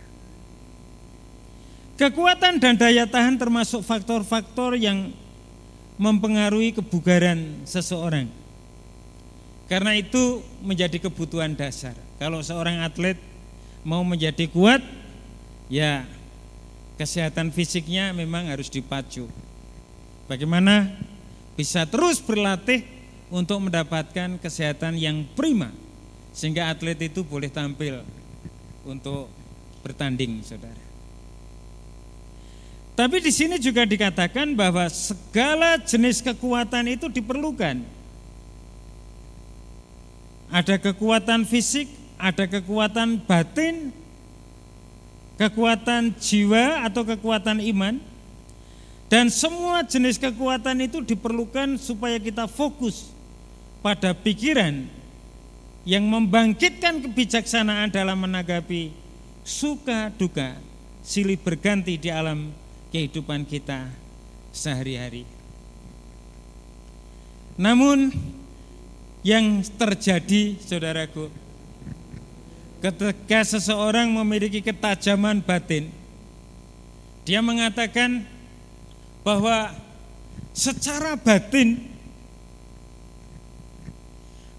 [1.98, 5.10] Kekuatan dan daya tahan termasuk faktor-faktor yang
[5.98, 8.45] mempengaruhi kebugaran seseorang.
[9.66, 11.98] Karena itu menjadi kebutuhan dasar.
[12.22, 13.18] Kalau seorang atlet
[13.82, 14.82] mau menjadi kuat,
[15.74, 16.06] ya
[17.02, 19.26] kesehatan fisiknya memang harus dipacu.
[20.30, 20.94] Bagaimana
[21.58, 22.86] bisa terus berlatih
[23.34, 25.74] untuk mendapatkan kesehatan yang prima
[26.30, 28.06] sehingga atlet itu boleh tampil
[28.86, 29.30] untuk
[29.82, 30.84] bertanding, Saudara.
[32.96, 37.84] Tapi di sini juga dikatakan bahwa segala jenis kekuatan itu diperlukan
[40.50, 43.90] ada kekuatan fisik, ada kekuatan batin,
[45.38, 47.98] kekuatan jiwa atau kekuatan iman.
[49.06, 53.14] Dan semua jenis kekuatan itu diperlukan supaya kita fokus
[53.86, 54.90] pada pikiran
[55.86, 58.90] yang membangkitkan kebijaksanaan dalam menanggapi
[59.46, 60.58] suka duka
[61.06, 62.50] silih berganti di alam
[62.90, 63.94] kehidupan kita
[64.50, 65.30] sehari-hari.
[67.62, 68.10] Namun
[69.26, 71.34] yang terjadi saudaraku.
[72.78, 75.90] Ketika seseorang memiliki ketajaman batin
[77.26, 78.22] dia mengatakan
[79.26, 79.74] bahwa
[80.54, 81.82] secara batin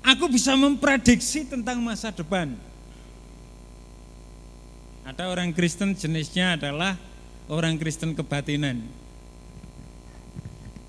[0.03, 2.59] aku bisa memprediksi tentang masa depan.
[5.07, 6.99] Ada orang Kristen jenisnya adalah
[7.47, 8.83] orang Kristen kebatinan.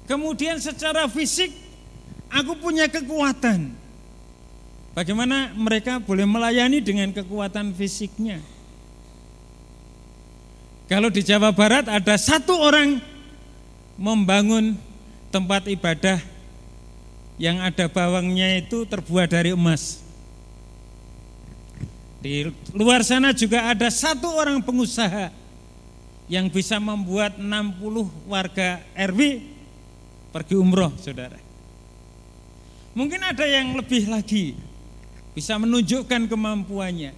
[0.10, 1.67] Kemudian secara fisik
[2.32, 3.72] Aku punya kekuatan.
[4.98, 8.42] Bagaimana mereka boleh melayani dengan kekuatan fisiknya?
[10.88, 12.98] Kalau di Jawa Barat ada satu orang
[14.00, 14.74] membangun
[15.30, 16.18] tempat ibadah
[17.38, 20.02] yang ada bawangnya itu terbuat dari emas.
[22.18, 25.30] Di luar sana juga ada satu orang pengusaha
[26.26, 29.46] yang bisa membuat 60 warga RW
[30.34, 31.47] pergi umroh, saudara.
[32.98, 34.58] Mungkin ada yang lebih lagi
[35.38, 37.14] bisa menunjukkan kemampuannya.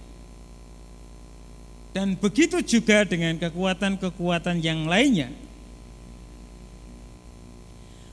[1.96, 5.32] Dan begitu juga dengan kekuatan-kekuatan yang lainnya.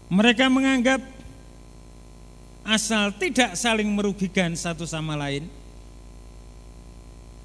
[0.07, 1.03] Mereka menganggap
[2.63, 5.51] asal tidak saling merugikan satu sama lain,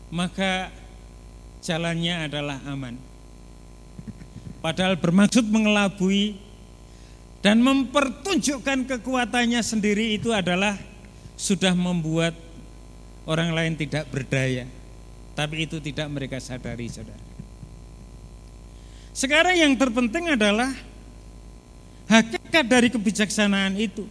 [0.06, 0.70] maka
[1.66, 2.94] jalannya adalah aman.
[4.62, 6.38] Padahal bermaksud mengelabui
[7.42, 10.78] dan mempertunjukkan kekuatannya sendiri itu adalah
[11.34, 12.38] sudah membuat
[13.26, 14.64] orang lain tidak berdaya.
[15.34, 17.18] Tapi itu tidak mereka sadari, saudara.
[19.10, 20.70] Sekarang yang terpenting adalah
[22.06, 24.06] hakikat dari kebijaksanaan itu.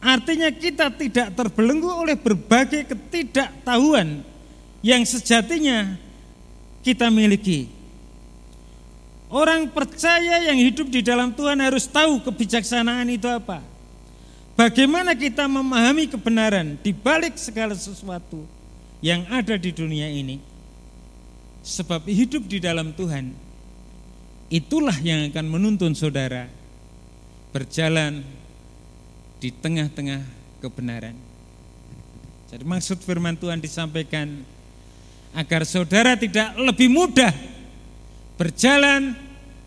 [0.00, 4.22] Artinya kita tidak terbelenggu oleh berbagai ketidaktahuan
[4.80, 5.98] yang sejatinya
[6.80, 7.75] kita miliki.
[9.26, 13.58] Orang percaya yang hidup di dalam Tuhan harus tahu kebijaksanaan itu apa.
[14.54, 18.46] Bagaimana kita memahami kebenaran di balik segala sesuatu
[19.02, 20.38] yang ada di dunia ini.
[21.66, 23.34] Sebab hidup di dalam Tuhan
[24.46, 26.46] itulah yang akan menuntun saudara
[27.50, 28.22] berjalan
[29.42, 30.22] di tengah-tengah
[30.62, 31.18] kebenaran.
[32.46, 34.46] Jadi maksud firman Tuhan disampaikan
[35.34, 37.34] agar saudara tidak lebih mudah
[38.36, 39.16] berjalan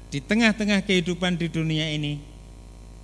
[0.09, 2.21] di tengah-tengah kehidupan di dunia ini,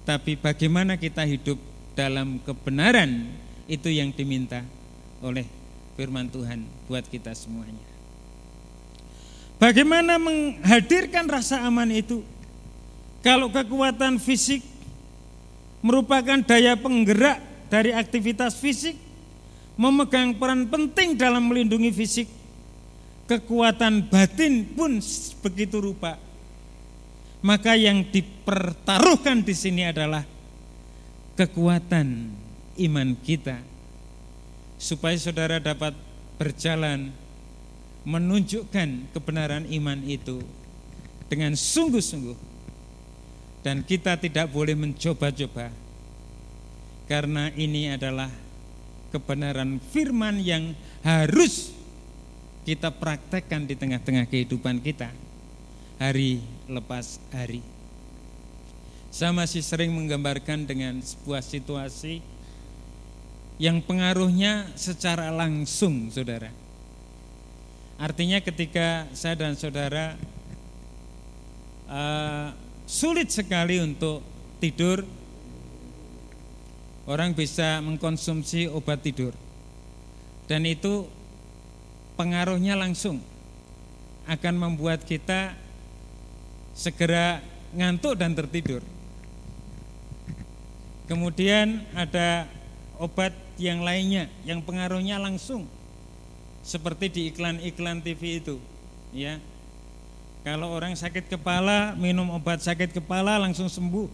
[0.05, 1.57] tapi bagaimana kita hidup
[1.97, 3.29] dalam kebenaran
[3.65, 4.61] itu yang diminta
[5.25, 5.45] oleh
[5.97, 7.81] firman Tuhan buat kita semuanya.
[9.57, 12.21] Bagaimana menghadirkan rasa aman itu?
[13.25, 14.61] Kalau kekuatan fisik
[15.81, 17.41] merupakan daya penggerak
[17.71, 18.93] dari aktivitas fisik,
[19.79, 22.27] memegang peran penting dalam melindungi fisik,
[23.25, 25.01] kekuatan batin pun
[25.41, 26.17] begitu rupa.
[27.45, 30.25] Maka yang dipertaruhkan di sini adalah
[31.37, 32.33] kekuatan
[32.81, 33.61] iman kita.
[34.81, 35.93] Supaya saudara dapat
[36.41, 37.13] berjalan
[38.05, 40.41] menunjukkan kebenaran iman itu
[41.29, 42.57] dengan sungguh-sungguh.
[43.61, 45.73] Dan kita tidak boleh mencoba-coba.
[47.05, 48.29] Karena ini adalah
[49.13, 50.73] kebenaran firman yang
[51.05, 51.74] harus
[52.65, 55.13] kita praktekkan di tengah-tengah kehidupan kita
[56.01, 57.61] hari lepas hari.
[59.13, 62.19] Saya masih sering menggambarkan dengan sebuah situasi
[63.61, 66.51] yang pengaruhnya secara langsung, saudara.
[67.95, 70.19] Artinya ketika saya dan saudara
[71.87, 72.51] uh,
[72.83, 74.19] sulit sekali untuk
[74.59, 75.07] tidur,
[77.07, 79.31] orang bisa mengkonsumsi obat tidur,
[80.51, 81.07] dan itu
[82.15, 83.19] pengaruhnya langsung
[84.25, 85.53] akan membuat kita
[86.73, 87.39] segera
[87.75, 88.81] ngantuk dan tertidur.
[91.05, 92.49] Kemudian ada
[92.97, 95.69] obat yang lainnya yang pengaruhnya langsung
[96.65, 98.57] seperti di iklan-iklan TV itu,
[99.13, 99.37] ya.
[100.41, 104.09] Kalau orang sakit kepala minum obat sakit kepala langsung sembuh.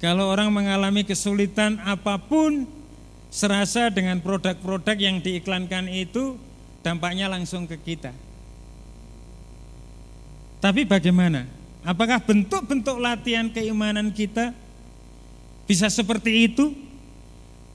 [0.00, 2.64] Kalau orang mengalami kesulitan apa pun
[3.30, 6.34] serasa dengan produk-produk yang diiklankan itu
[6.82, 8.10] dampaknya langsung ke kita.
[10.60, 11.46] Tapi bagaimana?
[11.80, 14.52] Apakah bentuk-bentuk latihan keimanan kita
[15.64, 16.76] bisa seperti itu?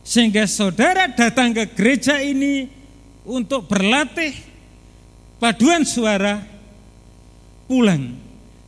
[0.05, 2.69] Sehingga saudara datang ke gereja ini
[3.25, 4.37] untuk berlatih
[5.41, 6.45] paduan suara,
[7.65, 8.13] pulang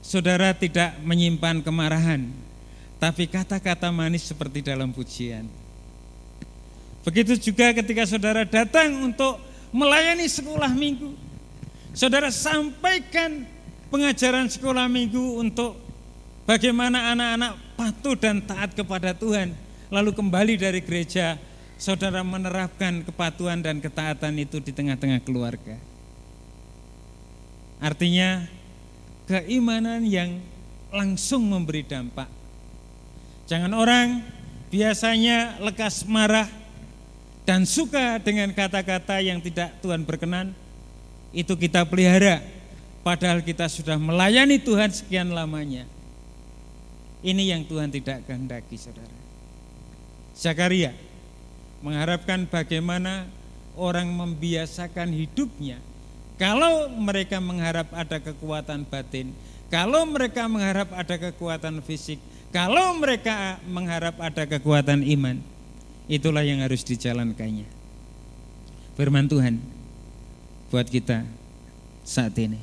[0.02, 2.26] saudara tidak menyimpan kemarahan,
[2.98, 5.67] tapi kata-kata manis seperti dalam pujian.
[7.08, 9.40] Begitu juga ketika saudara datang untuk
[9.72, 11.16] melayani sekolah minggu.
[11.96, 13.48] Saudara sampaikan
[13.88, 15.80] pengajaran sekolah minggu untuk
[16.44, 19.56] bagaimana anak-anak patuh dan taat kepada Tuhan.
[19.88, 21.40] Lalu kembali dari gereja,
[21.80, 25.80] saudara menerapkan kepatuhan dan ketaatan itu di tengah-tengah keluarga.
[27.80, 28.44] Artinya
[29.32, 30.44] keimanan yang
[30.92, 32.28] langsung memberi dampak.
[33.48, 34.28] Jangan orang
[34.68, 36.52] biasanya lekas marah,
[37.48, 40.52] dan suka dengan kata-kata yang tidak Tuhan berkenan,
[41.32, 42.44] itu kita pelihara.
[43.08, 45.88] Padahal kita sudah melayani Tuhan sekian lamanya.
[47.24, 49.16] Ini yang Tuhan tidak kehendaki, saudara.
[50.36, 50.92] Zakaria
[51.80, 53.32] mengharapkan bagaimana
[53.80, 55.80] orang membiasakan hidupnya.
[56.36, 59.32] Kalau mereka mengharap ada kekuatan batin,
[59.72, 62.20] kalau mereka mengharap ada kekuatan fisik,
[62.52, 65.42] kalau mereka mengharap ada kekuatan iman,
[66.08, 67.68] Itulah yang harus dijalankannya.
[68.96, 69.60] Firman Tuhan
[70.72, 71.28] buat kita
[72.08, 72.58] saat ini.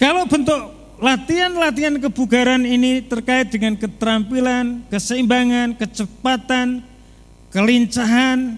[0.00, 6.80] Kalau bentuk latihan-latihan kebugaran ini terkait dengan keterampilan, keseimbangan, kecepatan,
[7.52, 8.56] kelincahan,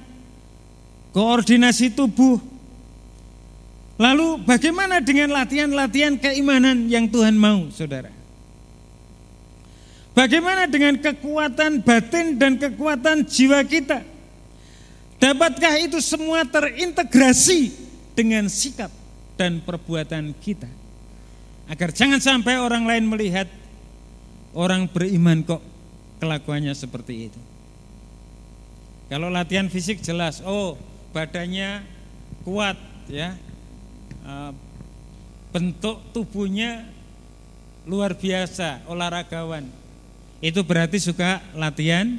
[1.10, 2.38] koordinasi tubuh.
[3.98, 8.21] Lalu bagaimana dengan latihan-latihan keimanan yang Tuhan mau, saudara?
[10.12, 14.04] Bagaimana dengan kekuatan batin dan kekuatan jiwa kita?
[15.16, 17.72] Dapatkah itu semua terintegrasi
[18.12, 18.92] dengan sikap
[19.40, 20.68] dan perbuatan kita?
[21.64, 23.48] Agar jangan sampai orang lain melihat
[24.52, 25.64] orang beriman kok
[26.20, 27.40] kelakuannya seperti itu.
[29.08, 30.76] Kalau latihan fisik jelas, oh
[31.16, 31.84] badannya
[32.44, 32.76] kuat
[33.08, 33.32] ya,
[34.28, 34.52] eh,
[35.56, 36.84] bentuk tubuhnya
[37.88, 39.81] luar biasa, olahragawan.
[40.42, 42.18] Itu berarti suka latihan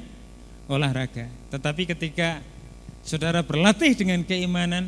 [0.71, 1.27] olahraga.
[1.51, 2.39] Tetapi ketika
[3.03, 4.87] saudara berlatih dengan keimanan,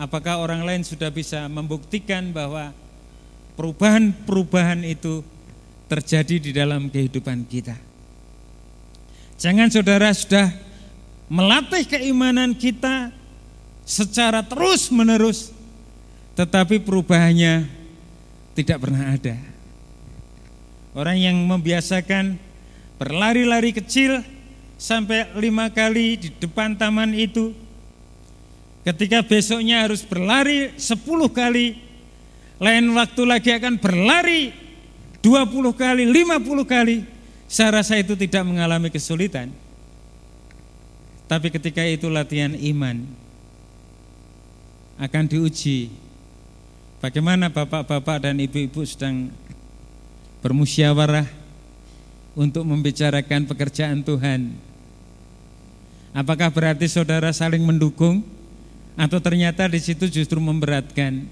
[0.00, 2.72] apakah orang lain sudah bisa membuktikan bahwa
[3.60, 5.20] perubahan-perubahan itu
[5.84, 7.76] terjadi di dalam kehidupan kita?
[9.36, 10.48] Jangan saudara sudah
[11.28, 13.12] melatih keimanan kita
[13.84, 15.52] secara terus-menerus,
[16.32, 17.68] tetapi perubahannya
[18.56, 19.53] tidak pernah ada.
[20.94, 22.38] Orang yang membiasakan
[23.02, 24.22] berlari-lari kecil
[24.78, 27.50] sampai lima kali di depan taman itu,
[28.86, 31.74] ketika besoknya harus berlari sepuluh kali,
[32.62, 34.54] lain waktu lagi akan berlari
[35.18, 37.02] dua puluh kali, lima puluh kali,
[37.50, 39.50] saya rasa itu tidak mengalami kesulitan.
[41.26, 43.02] Tapi ketika itu latihan iman
[45.02, 45.90] akan diuji.
[47.02, 49.28] Bagaimana bapak-bapak dan ibu-ibu sedang
[50.44, 51.24] bermusyawarah
[52.36, 54.52] untuk membicarakan pekerjaan Tuhan.
[56.12, 58.20] Apakah berarti saudara saling mendukung
[58.92, 61.24] atau ternyata di situ justru memberatkan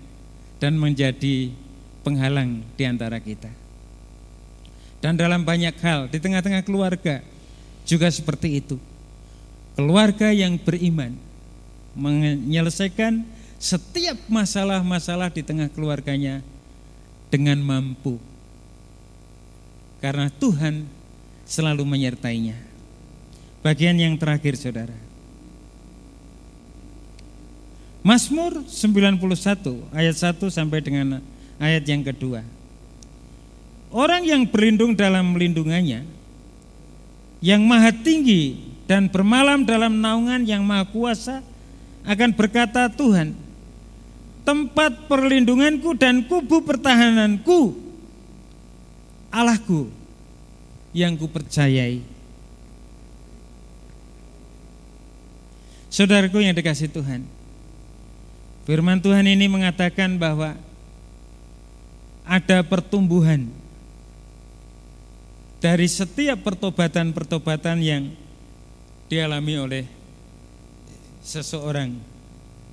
[0.56, 1.52] dan menjadi
[2.00, 3.52] penghalang di antara kita?
[5.04, 7.20] Dan dalam banyak hal di tengah-tengah keluarga
[7.84, 8.80] juga seperti itu.
[9.76, 11.20] Keluarga yang beriman
[11.92, 13.28] menyelesaikan
[13.60, 16.40] setiap masalah-masalah di tengah keluarganya
[17.28, 18.31] dengan mampu.
[20.02, 20.82] Karena Tuhan
[21.46, 22.58] selalu menyertainya.
[23.62, 24.98] Bagian yang terakhir saudara.
[28.02, 29.22] Mazmur 91
[29.94, 31.22] ayat 1 sampai dengan
[31.62, 32.42] ayat yang kedua.
[33.94, 36.02] Orang yang berlindung dalam melindungannya,
[37.38, 38.58] yang maha tinggi
[38.90, 41.46] dan bermalam dalam naungan yang maha kuasa,
[42.02, 43.38] akan berkata Tuhan,
[44.42, 47.78] tempat perlindunganku dan kubu pertahananku,
[49.32, 49.88] Allahku
[50.92, 52.04] yang kupercayai.
[55.88, 57.24] Saudaraku yang dikasih Tuhan,
[58.68, 60.56] firman Tuhan ini mengatakan bahwa
[62.24, 63.48] ada pertumbuhan
[65.60, 68.12] dari setiap pertobatan-pertobatan yang
[69.08, 69.84] dialami oleh
[71.20, 72.12] seseorang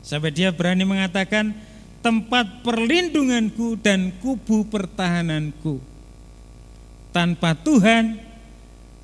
[0.10, 1.52] Sampai dia berani mengatakan
[2.00, 5.78] tempat perlindunganku dan kubu pertahananku.
[7.10, 8.18] Tanpa Tuhan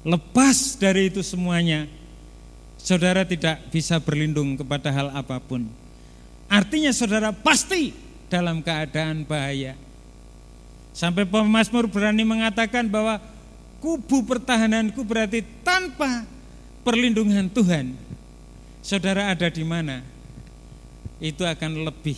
[0.06, 1.90] lepas dari itu semuanya,
[2.78, 5.66] saudara tidak bisa berlindung kepada hal apa pun.
[6.46, 7.92] Artinya saudara pasti
[8.30, 9.74] dalam keadaan bahaya.
[10.96, 13.20] Sampai pemazmur berani mengatakan bahwa
[13.84, 16.24] kubu pertahananku berarti tanpa
[16.86, 17.98] perlindungan Tuhan.
[18.86, 20.16] Saudara ada di mana?
[21.20, 22.18] itu akan lebih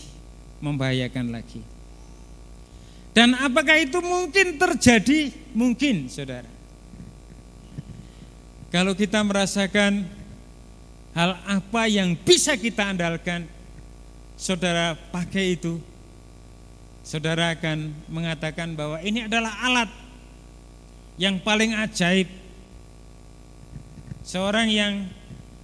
[0.60, 1.62] membahayakan lagi.
[3.18, 5.34] Dan apakah itu mungkin terjadi?
[5.58, 6.46] Mungkin, saudara.
[8.70, 10.06] Kalau kita merasakan
[11.18, 13.50] hal apa yang bisa kita andalkan,
[14.38, 15.82] saudara pakai itu,
[17.02, 19.90] saudara akan mengatakan bahwa ini adalah alat
[21.18, 22.30] yang paling ajaib.
[24.22, 25.10] Seorang yang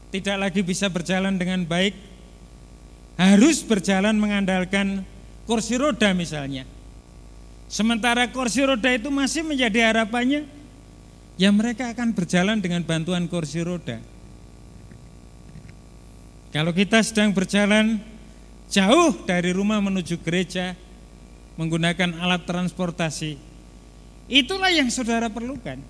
[0.10, 1.94] tidak lagi bisa berjalan dengan baik,
[3.14, 5.06] harus berjalan mengandalkan
[5.46, 6.66] kursi roda misalnya.
[7.74, 10.46] Sementara kursi roda itu masih menjadi harapannya,
[11.42, 13.98] ya mereka akan berjalan dengan bantuan kursi roda.
[16.54, 17.98] Kalau kita sedang berjalan
[18.70, 20.78] jauh dari rumah menuju gereja
[21.58, 23.42] menggunakan alat transportasi,
[24.30, 25.82] itulah yang saudara perlukan.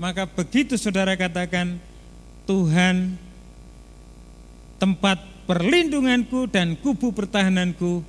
[0.00, 1.76] Maka begitu saudara katakan
[2.48, 3.20] Tuhan
[4.80, 8.00] tempat perlindunganku dan kubu pertahananku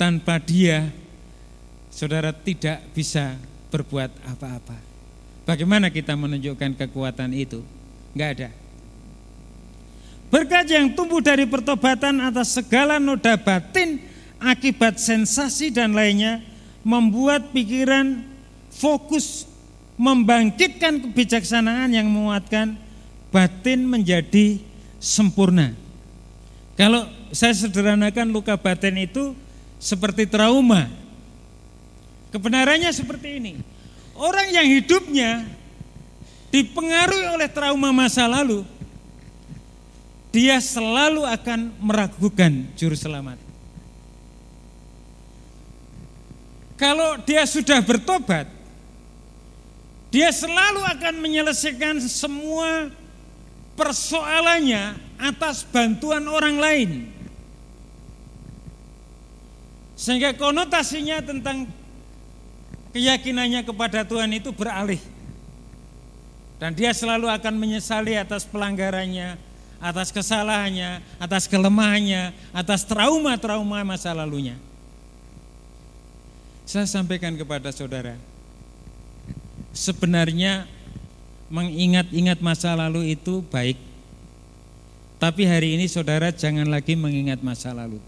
[0.00, 1.04] tanpa dia
[1.96, 3.40] saudara tidak bisa
[3.72, 4.76] berbuat apa-apa.
[5.48, 7.64] Bagaimana kita menunjukkan kekuatan itu?
[8.12, 8.50] Enggak ada.
[10.28, 14.02] Berkat yang tumbuh dari pertobatan atas segala noda batin
[14.36, 16.44] akibat sensasi dan lainnya
[16.84, 18.20] membuat pikiran
[18.68, 19.48] fokus
[19.96, 22.76] membangkitkan kebijaksanaan yang menguatkan
[23.32, 24.60] batin menjadi
[25.00, 25.72] sempurna.
[26.76, 29.32] Kalau saya sederhanakan luka batin itu
[29.80, 31.05] seperti trauma.
[32.34, 33.52] Kebenarannya seperti ini.
[34.16, 35.44] Orang yang hidupnya
[36.48, 38.64] dipengaruhi oleh trauma masa lalu,
[40.32, 43.36] dia selalu akan meragukan juru selamat.
[46.76, 48.44] Kalau dia sudah bertobat,
[50.12, 52.92] dia selalu akan menyelesaikan semua
[53.76, 56.90] persoalannya atas bantuan orang lain.
[59.96, 61.68] Sehingga konotasinya tentang
[62.96, 64.98] keyakinannya kepada Tuhan itu beralih.
[66.56, 69.36] Dan dia selalu akan menyesali atas pelanggarannya,
[69.76, 74.56] atas kesalahannya, atas kelemahannya, atas trauma-trauma masa lalunya.
[76.64, 78.16] Saya sampaikan kepada saudara,
[79.76, 80.64] sebenarnya
[81.52, 83.76] mengingat-ingat masa lalu itu baik.
[85.20, 88.00] Tapi hari ini saudara jangan lagi mengingat masa lalu.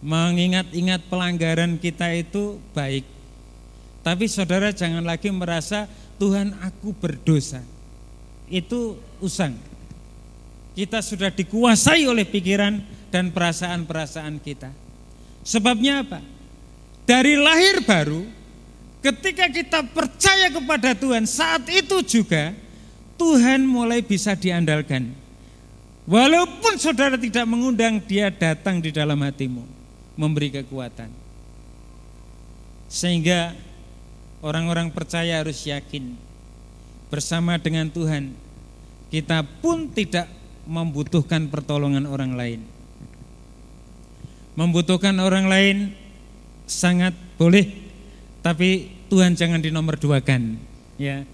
[0.00, 3.04] Mengingat-ingat pelanggaran kita itu baik.
[4.00, 5.84] Tapi saudara jangan lagi merasa
[6.16, 7.60] Tuhan aku berdosa
[8.50, 9.54] itu usang.
[10.74, 14.74] Kita sudah dikuasai oleh pikiran dan perasaan-perasaan kita.
[15.46, 16.20] Sebabnya apa?
[17.06, 18.22] Dari lahir baru,
[19.02, 22.54] ketika kita percaya kepada Tuhan, saat itu juga
[23.18, 25.10] Tuhan mulai bisa diandalkan.
[26.06, 29.62] Walaupun saudara tidak mengundang, dia datang di dalam hatimu,
[30.20, 31.08] memberi kekuatan.
[32.92, 33.56] Sehingga
[34.44, 36.12] orang-orang percaya harus yakin
[37.08, 38.36] bersama dengan Tuhan,
[39.08, 40.28] kita pun tidak
[40.68, 42.60] membutuhkan pertolongan orang lain.
[44.60, 45.76] Membutuhkan orang lain
[46.68, 47.64] sangat boleh,
[48.44, 50.60] tapi Tuhan jangan dinomor duakan.
[51.00, 51.24] Ya.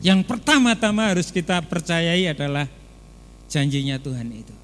[0.00, 2.66] Yang pertama-tama harus kita percayai adalah
[3.52, 4.63] janjinya Tuhan itu.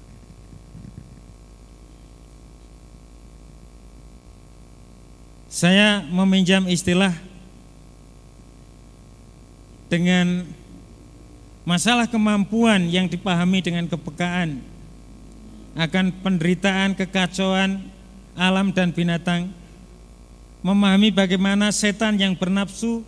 [5.51, 7.11] Saya meminjam istilah
[9.91, 10.47] dengan
[11.67, 14.63] masalah kemampuan yang dipahami dengan kepekaan
[15.75, 17.83] akan penderitaan, kekacauan
[18.39, 19.51] alam dan binatang,
[20.63, 23.03] memahami bagaimana setan yang bernafsu,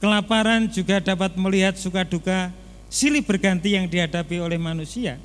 [0.00, 2.48] kelaparan juga dapat melihat suka duka
[2.88, 5.20] silih berganti yang dihadapi oleh manusia.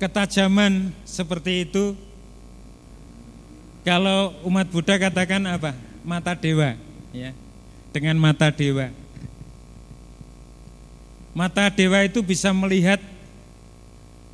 [0.00, 1.92] Ketajaman seperti itu,
[3.88, 5.72] kalau umat Buddha katakan apa?
[6.04, 6.76] Mata dewa,
[7.08, 7.32] ya
[7.88, 8.92] dengan mata dewa.
[11.32, 13.00] Mata dewa itu bisa melihat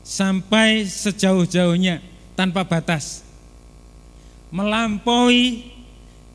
[0.02, 2.02] sampai sejauh-jauhnya
[2.34, 3.22] tanpa batas.
[4.50, 5.70] Melampaui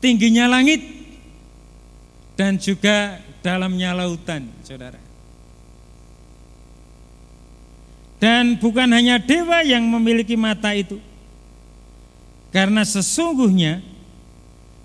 [0.00, 0.80] tingginya langit
[2.36, 5.00] dan juga dalamnya lautan, Saudara.
[8.20, 11.00] Dan bukan hanya dewa yang memiliki mata itu.
[12.50, 13.82] Karena sesungguhnya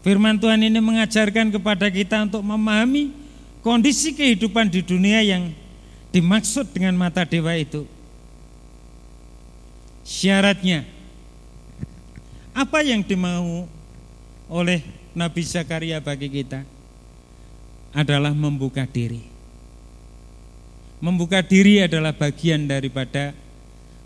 [0.06, 3.10] Firman Tuhan ini mengajarkan kepada kita untuk memahami
[3.66, 5.50] kondisi kehidupan di dunia yang
[6.14, 7.90] dimaksud dengan mata dewa itu.
[10.06, 10.86] Syaratnya
[12.54, 13.66] apa yang dimau
[14.46, 14.86] oleh
[15.18, 16.62] Nabi Zakaria bagi kita
[17.90, 19.26] adalah membuka diri.
[21.02, 23.34] Membuka diri adalah bagian daripada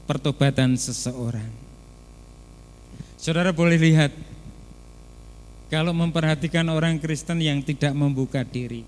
[0.08, 1.59] pertobatan seseorang.
[3.20, 4.16] Saudara boleh lihat
[5.68, 8.88] kalau memperhatikan orang Kristen yang tidak membuka diri.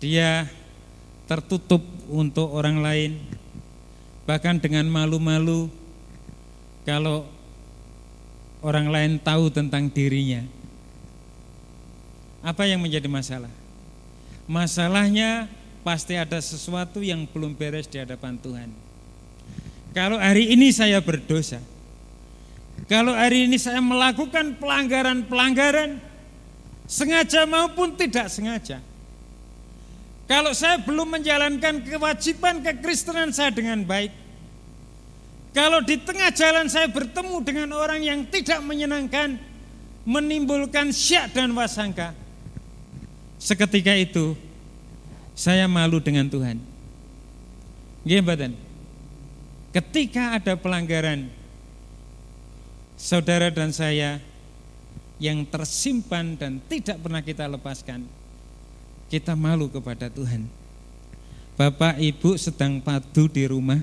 [0.00, 0.48] Dia
[1.28, 3.20] tertutup untuk orang lain,
[4.24, 5.68] bahkan dengan malu-malu
[6.88, 7.28] kalau
[8.64, 10.40] orang lain tahu tentang dirinya.
[12.40, 13.52] Apa yang menjadi masalah?
[14.48, 15.44] Masalahnya
[15.84, 18.72] pasti ada sesuatu yang belum beres di hadapan Tuhan.
[19.92, 21.60] Kalau hari ini saya berdosa,
[22.86, 25.98] kalau hari ini saya melakukan pelanggaran-pelanggaran,
[26.86, 28.78] sengaja maupun tidak sengaja.
[30.28, 34.12] Kalau saya belum menjalankan kewajiban kekristenan saya dengan baik,
[35.56, 39.40] kalau di tengah jalan saya bertemu dengan orang yang tidak menyenangkan,
[40.04, 42.12] menimbulkan syak dan wasangka,
[43.40, 44.36] seketika itu
[45.32, 46.60] saya malu dengan Tuhan.
[48.04, 48.52] Gimana?
[49.72, 51.37] Ketika ada pelanggaran
[52.98, 54.18] saudara dan saya
[55.22, 58.02] yang tersimpan dan tidak pernah kita lepaskan,
[59.06, 60.50] kita malu kepada Tuhan.
[61.54, 63.78] Bapak Ibu sedang padu di rumah,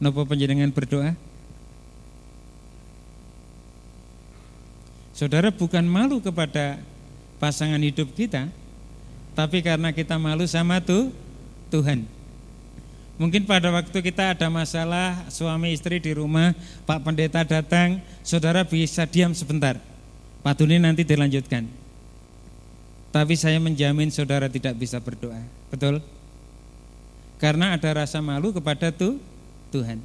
[0.00, 1.12] nopo penjenengan berdoa?
[5.16, 6.76] Saudara bukan malu kepada
[7.40, 8.52] pasangan hidup kita,
[9.32, 11.08] tapi karena kita malu sama tuh
[11.72, 12.15] Tuhan.
[13.16, 16.52] Mungkin pada waktu kita ada masalah suami istri di rumah,
[16.84, 19.80] Pak Pendeta datang, saudara bisa diam sebentar.
[20.44, 21.64] Pak Tuni nanti dilanjutkan.
[23.08, 25.40] Tapi saya menjamin saudara tidak bisa berdoa.
[25.72, 26.04] Betul?
[27.40, 29.16] Karena ada rasa malu kepada tuh
[29.72, 30.04] Tuhan.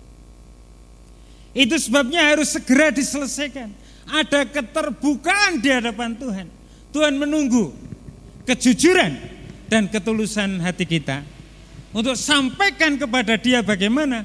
[1.52, 3.76] Itu sebabnya harus segera diselesaikan.
[4.08, 6.48] Ada keterbukaan di hadapan Tuhan.
[6.96, 7.76] Tuhan menunggu
[8.48, 9.20] kejujuran
[9.68, 11.24] dan ketulusan hati kita
[11.92, 14.24] untuk sampaikan kepada dia bagaimana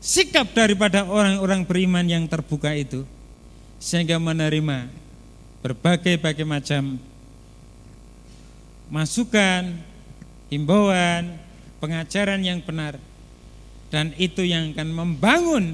[0.00, 3.04] sikap daripada orang-orang beriman yang terbuka itu
[3.78, 4.88] sehingga menerima
[5.60, 6.96] berbagai-bagai macam
[8.88, 9.76] masukan,
[10.48, 11.36] himbauan,
[11.78, 12.96] pengajaran yang benar
[13.92, 15.64] dan itu yang akan membangun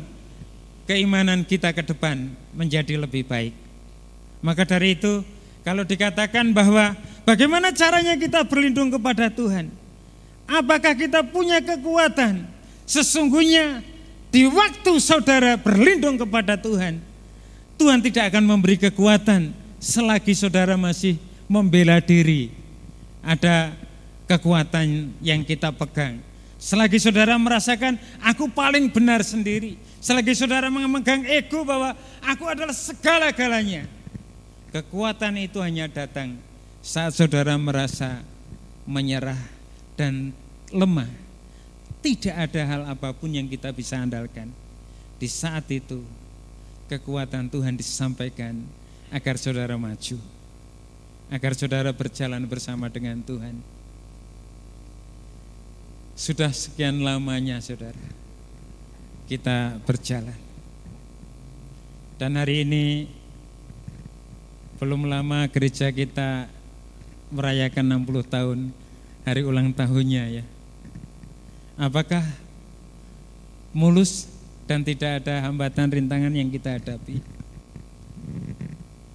[0.85, 3.55] keimanan kita ke depan menjadi lebih baik.
[4.45, 5.25] Maka dari itu
[5.65, 6.93] kalau dikatakan bahwa
[7.25, 9.84] bagaimana caranya kita berlindung kepada Tuhan?
[10.45, 12.45] Apakah kita punya kekuatan?
[12.85, 13.81] Sesungguhnya
[14.29, 17.01] di waktu saudara berlindung kepada Tuhan,
[17.81, 21.17] Tuhan tidak akan memberi kekuatan selagi saudara masih
[21.49, 22.53] membela diri.
[23.25, 23.73] Ada
[24.29, 26.21] kekuatan yang kita pegang.
[26.61, 31.93] Selagi saudara merasakan aku paling benar sendiri, selagi saudara memegang ego bahwa
[32.25, 33.85] aku adalah segala-galanya,
[34.75, 36.35] Kekuatan itu hanya datang
[36.83, 38.27] saat saudara merasa
[38.83, 39.39] menyerah
[39.95, 40.35] dan
[40.71, 41.11] lemah.
[42.05, 44.53] Tidak ada hal apa pun yang kita bisa andalkan.
[45.17, 46.05] Di saat itu
[46.93, 48.61] kekuatan Tuhan disampaikan
[49.09, 50.19] agar saudara maju.
[51.33, 53.57] Agar saudara berjalan bersama dengan Tuhan.
[56.15, 58.25] Sudah sekian lamanya saudara
[59.25, 60.37] kita berjalan.
[62.21, 63.09] Dan hari ini
[64.79, 66.47] belum lama gereja kita
[67.33, 68.61] merayakan 60 tahun
[69.25, 70.45] hari ulang tahunnya ya.
[71.81, 72.23] Apakah
[73.75, 74.31] mulus
[74.69, 77.19] dan tidak ada hambatan rintangan yang kita hadapi?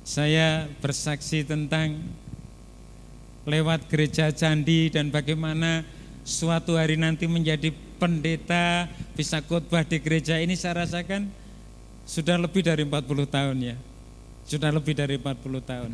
[0.03, 2.02] Saya bersaksi tentang
[3.45, 5.86] lewat gereja candi dan bagaimana
[6.26, 7.72] suatu hari nanti menjadi
[8.02, 11.30] pendeta bisa khotbah di gereja ini saya rasakan
[12.10, 13.76] sudah lebih dari 40 tahun ya.
[14.49, 15.91] Sudah lebih dari 40 tahun.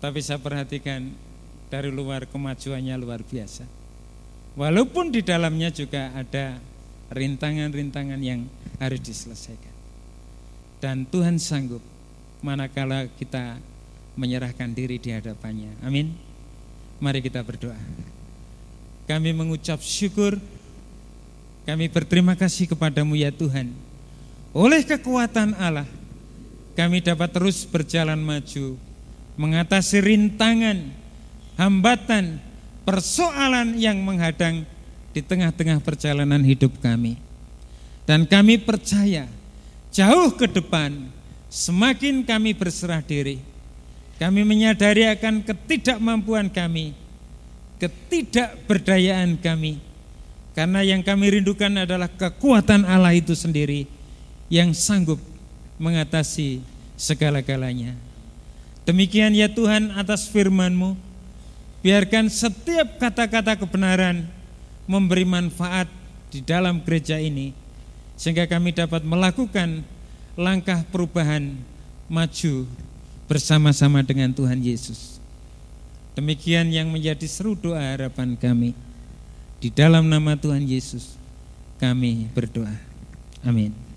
[0.00, 1.08] Tapi saya perhatikan
[1.70, 3.64] dari luar kemajuannya luar biasa.
[4.58, 6.58] Walaupun di dalamnya juga ada
[7.14, 8.50] rintangan-rintangan yang
[8.82, 9.74] harus diselesaikan.
[10.82, 11.80] Dan Tuhan sanggup
[12.42, 13.62] manakala kita
[14.18, 15.78] menyerahkan diri di hadapannya.
[15.86, 16.12] Amin.
[16.98, 17.78] Mari kita berdoa.
[19.06, 20.36] Kami mengucap syukur,
[21.64, 23.72] kami berterima kasih kepadamu ya Tuhan.
[24.50, 25.86] Oleh kekuatan Allah,
[26.74, 28.74] kami dapat terus berjalan maju,
[29.38, 30.99] mengatasi rintangan,
[31.60, 32.40] hambatan,
[32.88, 34.64] persoalan yang menghadang
[35.12, 37.20] di tengah-tengah perjalanan hidup kami.
[38.08, 39.28] Dan kami percaya
[39.92, 41.12] jauh ke depan
[41.52, 43.44] semakin kami berserah diri,
[44.16, 46.96] kami menyadari akan ketidakmampuan kami,
[47.76, 49.84] ketidakberdayaan kami.
[50.56, 53.86] Karena yang kami rindukan adalah kekuatan Allah itu sendiri
[54.50, 55.22] yang sanggup
[55.78, 56.58] mengatasi
[56.98, 57.94] segala-galanya.
[58.82, 60.98] Demikian ya Tuhan atas firman-Mu,
[61.80, 64.28] biarkan setiap kata-kata kebenaran
[64.84, 65.88] memberi manfaat
[66.30, 67.52] di dalam gereja ini,
[68.14, 69.82] sehingga kami dapat melakukan
[70.38, 71.56] langkah perubahan
[72.06, 72.68] maju
[73.30, 75.22] bersama-sama dengan Tuhan Yesus.
[76.18, 78.74] Demikian yang menjadi seru doa harapan kami.
[79.60, 81.14] Di dalam nama Tuhan Yesus
[81.78, 82.72] kami berdoa.
[83.44, 83.89] Amin.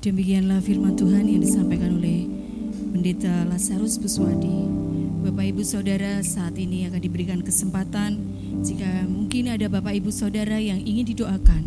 [0.00, 2.24] Demikianlah firman Tuhan yang disampaikan oleh
[2.88, 4.64] Pendeta Lazarus Buswadi.
[5.20, 8.16] Bapak Ibu Saudara saat ini akan diberikan kesempatan
[8.64, 11.62] jika mungkin ada Bapak Ibu Saudara yang ingin didoakan,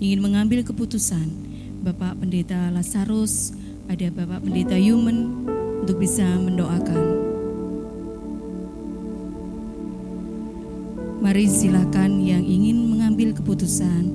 [0.00, 1.28] ingin mengambil keputusan.
[1.84, 3.52] Bapak Pendeta Lazarus,
[3.84, 5.44] ada Bapak Pendeta Yumen
[5.84, 7.04] untuk bisa mendoakan.
[11.20, 14.08] Mari silakan yang ingin mengambil keputusan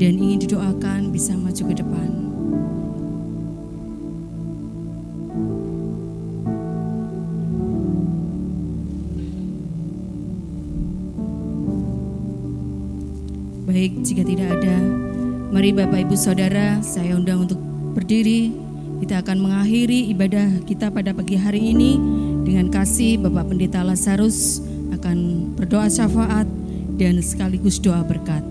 [0.00, 2.30] dan ingin didoakan bisa maju ke depan.
[13.70, 14.82] Baik, jika tidak ada,
[15.54, 17.62] mari Bapak Ibu Saudara, saya undang untuk
[17.94, 21.94] berdiri di kita akan mengakhiri ibadah kita pada pagi hari ini
[22.42, 24.58] dengan kasih Bapak Pendeta Lazarus
[24.90, 25.18] akan
[25.54, 26.50] berdoa syafaat
[26.98, 28.42] dan sekaligus doa berkat.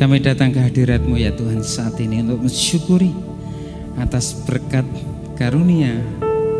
[0.00, 3.12] Kami datang ke hadiratmu ya Tuhan saat ini untuk mensyukuri
[4.00, 4.88] atas berkat
[5.36, 5.92] karunia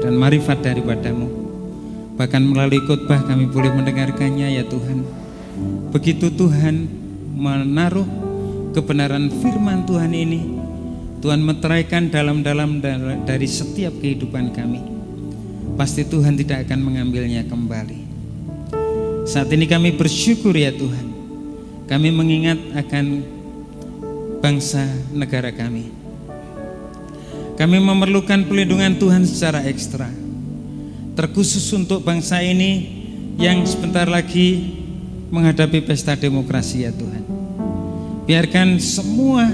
[0.05, 1.25] dan marifat daripadamu.
[2.21, 5.09] Bahkan melalui khotbah kami boleh mendengarkannya ya Tuhan.
[5.89, 6.85] Begitu Tuhan
[7.33, 8.05] menaruh
[8.77, 10.61] kebenaran firman Tuhan ini,
[11.25, 12.85] Tuhan meteraikan dalam-dalam
[13.25, 14.85] dari setiap kehidupan kami.
[15.81, 18.05] Pasti Tuhan tidak akan mengambilnya kembali.
[19.25, 21.10] Saat ini kami bersyukur ya Tuhan
[21.91, 23.19] kami mengingat akan
[24.39, 25.91] bangsa negara kami.
[27.59, 30.07] Kami memerlukan pelindungan Tuhan secara ekstra.
[31.19, 33.03] Terkhusus untuk bangsa ini
[33.43, 34.79] yang sebentar lagi
[35.35, 37.27] menghadapi pesta demokrasi ya Tuhan.
[38.23, 39.51] Biarkan semua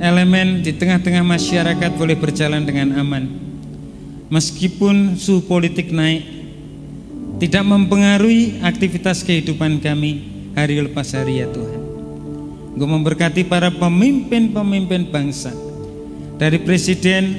[0.00, 3.28] elemen di tengah-tengah masyarakat boleh berjalan dengan aman.
[4.32, 6.24] Meskipun suhu politik naik,
[7.44, 11.80] tidak mempengaruhi aktivitas kehidupan kami hari lepas hari ya Tuhan.
[12.72, 15.52] Gue memberkati para pemimpin-pemimpin bangsa.
[16.40, 17.36] Dari presiden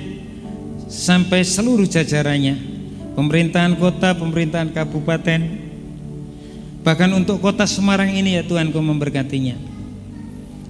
[0.86, 2.56] sampai seluruh jajarannya,
[3.18, 5.42] pemerintahan kota, pemerintahan kabupaten,
[6.86, 9.58] bahkan untuk kota Semarang ini ya Tuhan Gue memberkatinya.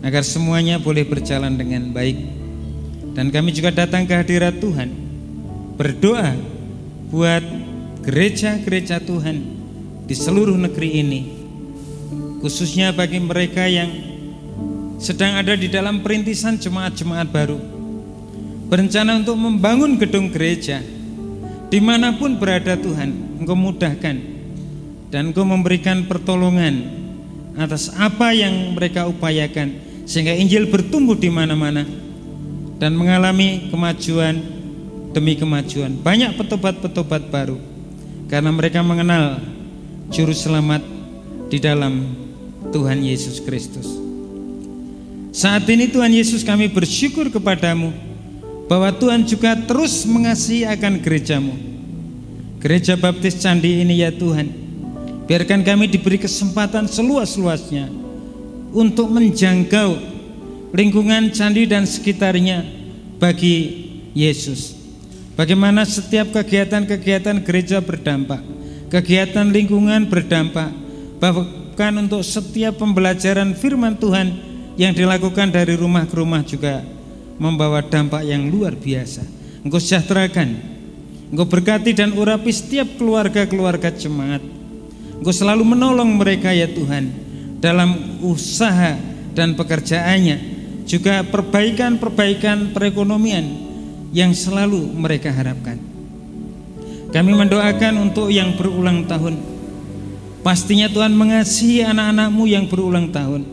[0.03, 2.17] Agar semuanya boleh berjalan dengan baik.
[3.13, 4.89] Dan kami juga datang ke hadirat Tuhan.
[5.79, 6.35] Berdoa
[7.07, 7.43] buat
[8.03, 9.37] gereja-gereja Tuhan
[10.03, 11.42] di seluruh negeri ini
[12.43, 13.87] khususnya bagi mereka yang
[14.99, 17.55] sedang ada di dalam perintisan jemaat-jemaat baru.
[18.67, 20.83] Berencana untuk membangun gedung gereja
[21.71, 24.19] di mana pun berada Tuhan Engkau mudahkan
[25.07, 26.83] dan Engkau memberikan pertolongan
[27.55, 31.87] atas apa yang mereka upayakan sehingga Injil bertumbuh di mana-mana
[32.75, 34.35] dan mengalami kemajuan
[35.15, 35.95] demi kemajuan.
[35.95, 37.55] Banyak petobat-petobat baru
[38.27, 39.39] karena mereka mengenal
[40.11, 40.81] juru selamat
[41.47, 42.22] di dalam
[42.73, 43.85] Tuhan Yesus Kristus.
[45.29, 47.93] Saat ini Tuhan Yesus kami bersyukur kepadamu
[48.65, 51.53] bahwa Tuhan juga terus mengasihi akan gerejamu.
[52.57, 54.49] Gereja Baptis Candi ini ya Tuhan,
[55.29, 57.91] biarkan kami diberi kesempatan seluas-luasnya
[58.73, 59.99] untuk menjangkau
[60.73, 62.65] lingkungan candi dan sekitarnya
[63.21, 63.85] bagi
[64.17, 64.73] Yesus.
[65.33, 68.39] Bagaimana setiap kegiatan-kegiatan gereja berdampak,
[68.89, 70.71] kegiatan lingkungan berdampak,
[71.17, 74.29] bahwa diharapkan untuk setiap pembelajaran firman Tuhan
[74.77, 76.85] yang dilakukan dari rumah ke rumah juga
[77.41, 79.25] membawa dampak yang luar biasa.
[79.65, 80.53] Engkau sejahterakan,
[81.33, 84.45] Engkau berkati dan urapi setiap keluarga-keluarga jemaat.
[85.17, 87.09] Engkau selalu menolong mereka ya Tuhan
[87.57, 88.93] dalam usaha
[89.33, 90.37] dan pekerjaannya,
[90.85, 93.49] juga perbaikan-perbaikan perekonomian
[94.13, 95.81] yang selalu mereka harapkan.
[97.09, 99.52] Kami mendoakan untuk yang berulang tahun
[100.43, 103.47] Pastinya Tuhan mengasihi anak-anakmu yang berulang tahun.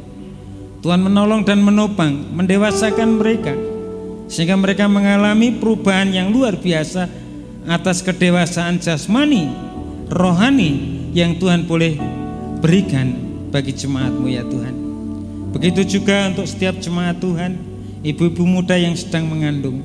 [0.83, 3.55] Tuhan menolong dan menopang, mendewasakan mereka
[4.31, 7.11] sehingga mereka mengalami perubahan yang luar biasa
[7.67, 9.51] atas kedewasaan jasmani,
[10.07, 10.71] rohani
[11.15, 11.99] yang Tuhan boleh
[12.62, 13.15] berikan
[13.51, 14.75] bagi jemaatmu ya Tuhan.
[15.51, 17.59] Begitu juga untuk setiap jemaat Tuhan,
[18.07, 19.83] ibu-ibu muda yang sedang mengandung.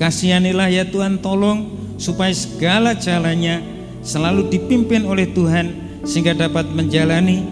[0.00, 1.68] Kasihanilah ya Tuhan tolong
[2.00, 3.60] supaya segala jalannya
[4.00, 7.42] selalu dipimpin oleh Tuhan sehingga dapat menjalani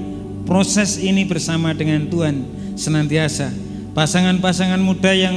[0.44, 2.44] proses ini bersama dengan Tuhan
[2.76, 3.52] senantiasa.
[3.92, 5.36] Pasangan-pasangan muda yang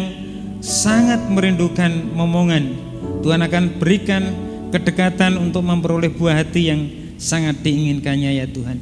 [0.63, 2.71] sangat merindukan momongan,
[3.19, 4.23] Tuhan akan berikan
[4.71, 6.81] kedekatan untuk memperoleh buah hati yang
[7.19, 8.79] sangat diinginkannya ya Tuhan.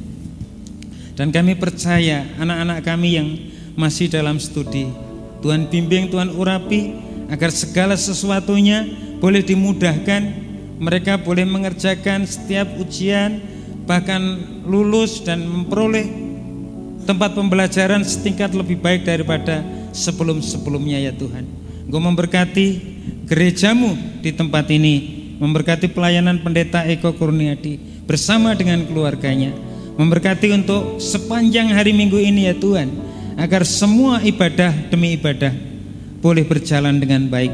[1.14, 3.28] Dan kami percaya anak-anak kami yang
[3.74, 4.90] masih dalam studi,
[5.42, 6.94] Tuhan bimbing, Tuhan urapi
[7.30, 8.86] agar segala sesuatunya
[9.18, 10.22] boleh dimudahkan,
[10.78, 13.38] mereka boleh mengerjakan setiap ujian,
[13.84, 16.08] bahkan lulus dan memperoleh
[17.04, 19.60] tempat pembelajaran setingkat lebih baik daripada
[19.92, 21.44] sebelum-sebelumnya ya Tuhan.
[21.84, 22.66] Engkau memberkati
[23.28, 23.92] gerejamu
[24.24, 24.94] di tempat ini,
[25.36, 29.52] memberkati pelayanan pendeta Eko Kurniadi bersama dengan keluarganya,
[30.00, 32.88] memberkati untuk sepanjang hari Minggu ini ya Tuhan,
[33.36, 35.52] agar semua ibadah demi ibadah
[36.24, 37.52] boleh berjalan dengan baik.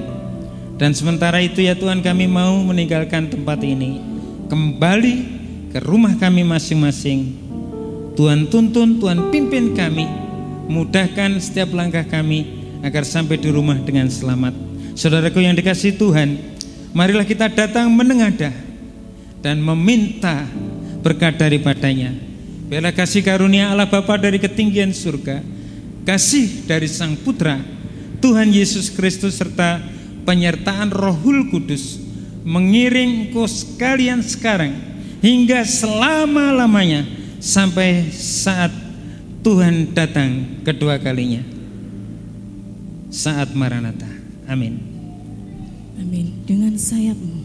[0.78, 4.00] Dan sementara itu ya Tuhan kami mau meninggalkan tempat ini
[4.48, 5.39] kembali
[5.70, 7.50] ke rumah kami masing-masing
[8.18, 10.04] Tuhan tuntun, Tuhan pimpin kami,
[10.68, 12.44] mudahkan setiap langkah kami
[12.84, 14.52] agar sampai di rumah dengan selamat.
[14.98, 16.36] Saudaraku yang dikasih Tuhan,
[16.92, 18.52] marilah kita datang menengadah
[19.40, 20.44] dan meminta
[21.00, 22.12] berkat daripadanya.
[22.68, 25.40] Biarlah kasih karunia Allah Bapa dari ketinggian surga,
[26.04, 27.56] kasih dari Sang Putra,
[28.20, 29.80] Tuhan Yesus Kristus serta
[30.28, 31.96] penyertaan Rohul Kudus
[32.44, 34.89] mengiring engkau sekalian sekarang
[35.20, 37.04] hingga selama-lamanya
[37.40, 38.72] sampai saat
[39.40, 41.40] Tuhan datang kedua kalinya.
[43.10, 44.06] Saat Maranatha.
[44.46, 44.76] Amin.
[45.96, 46.44] Amin.
[46.44, 47.39] Dengan sayapmu.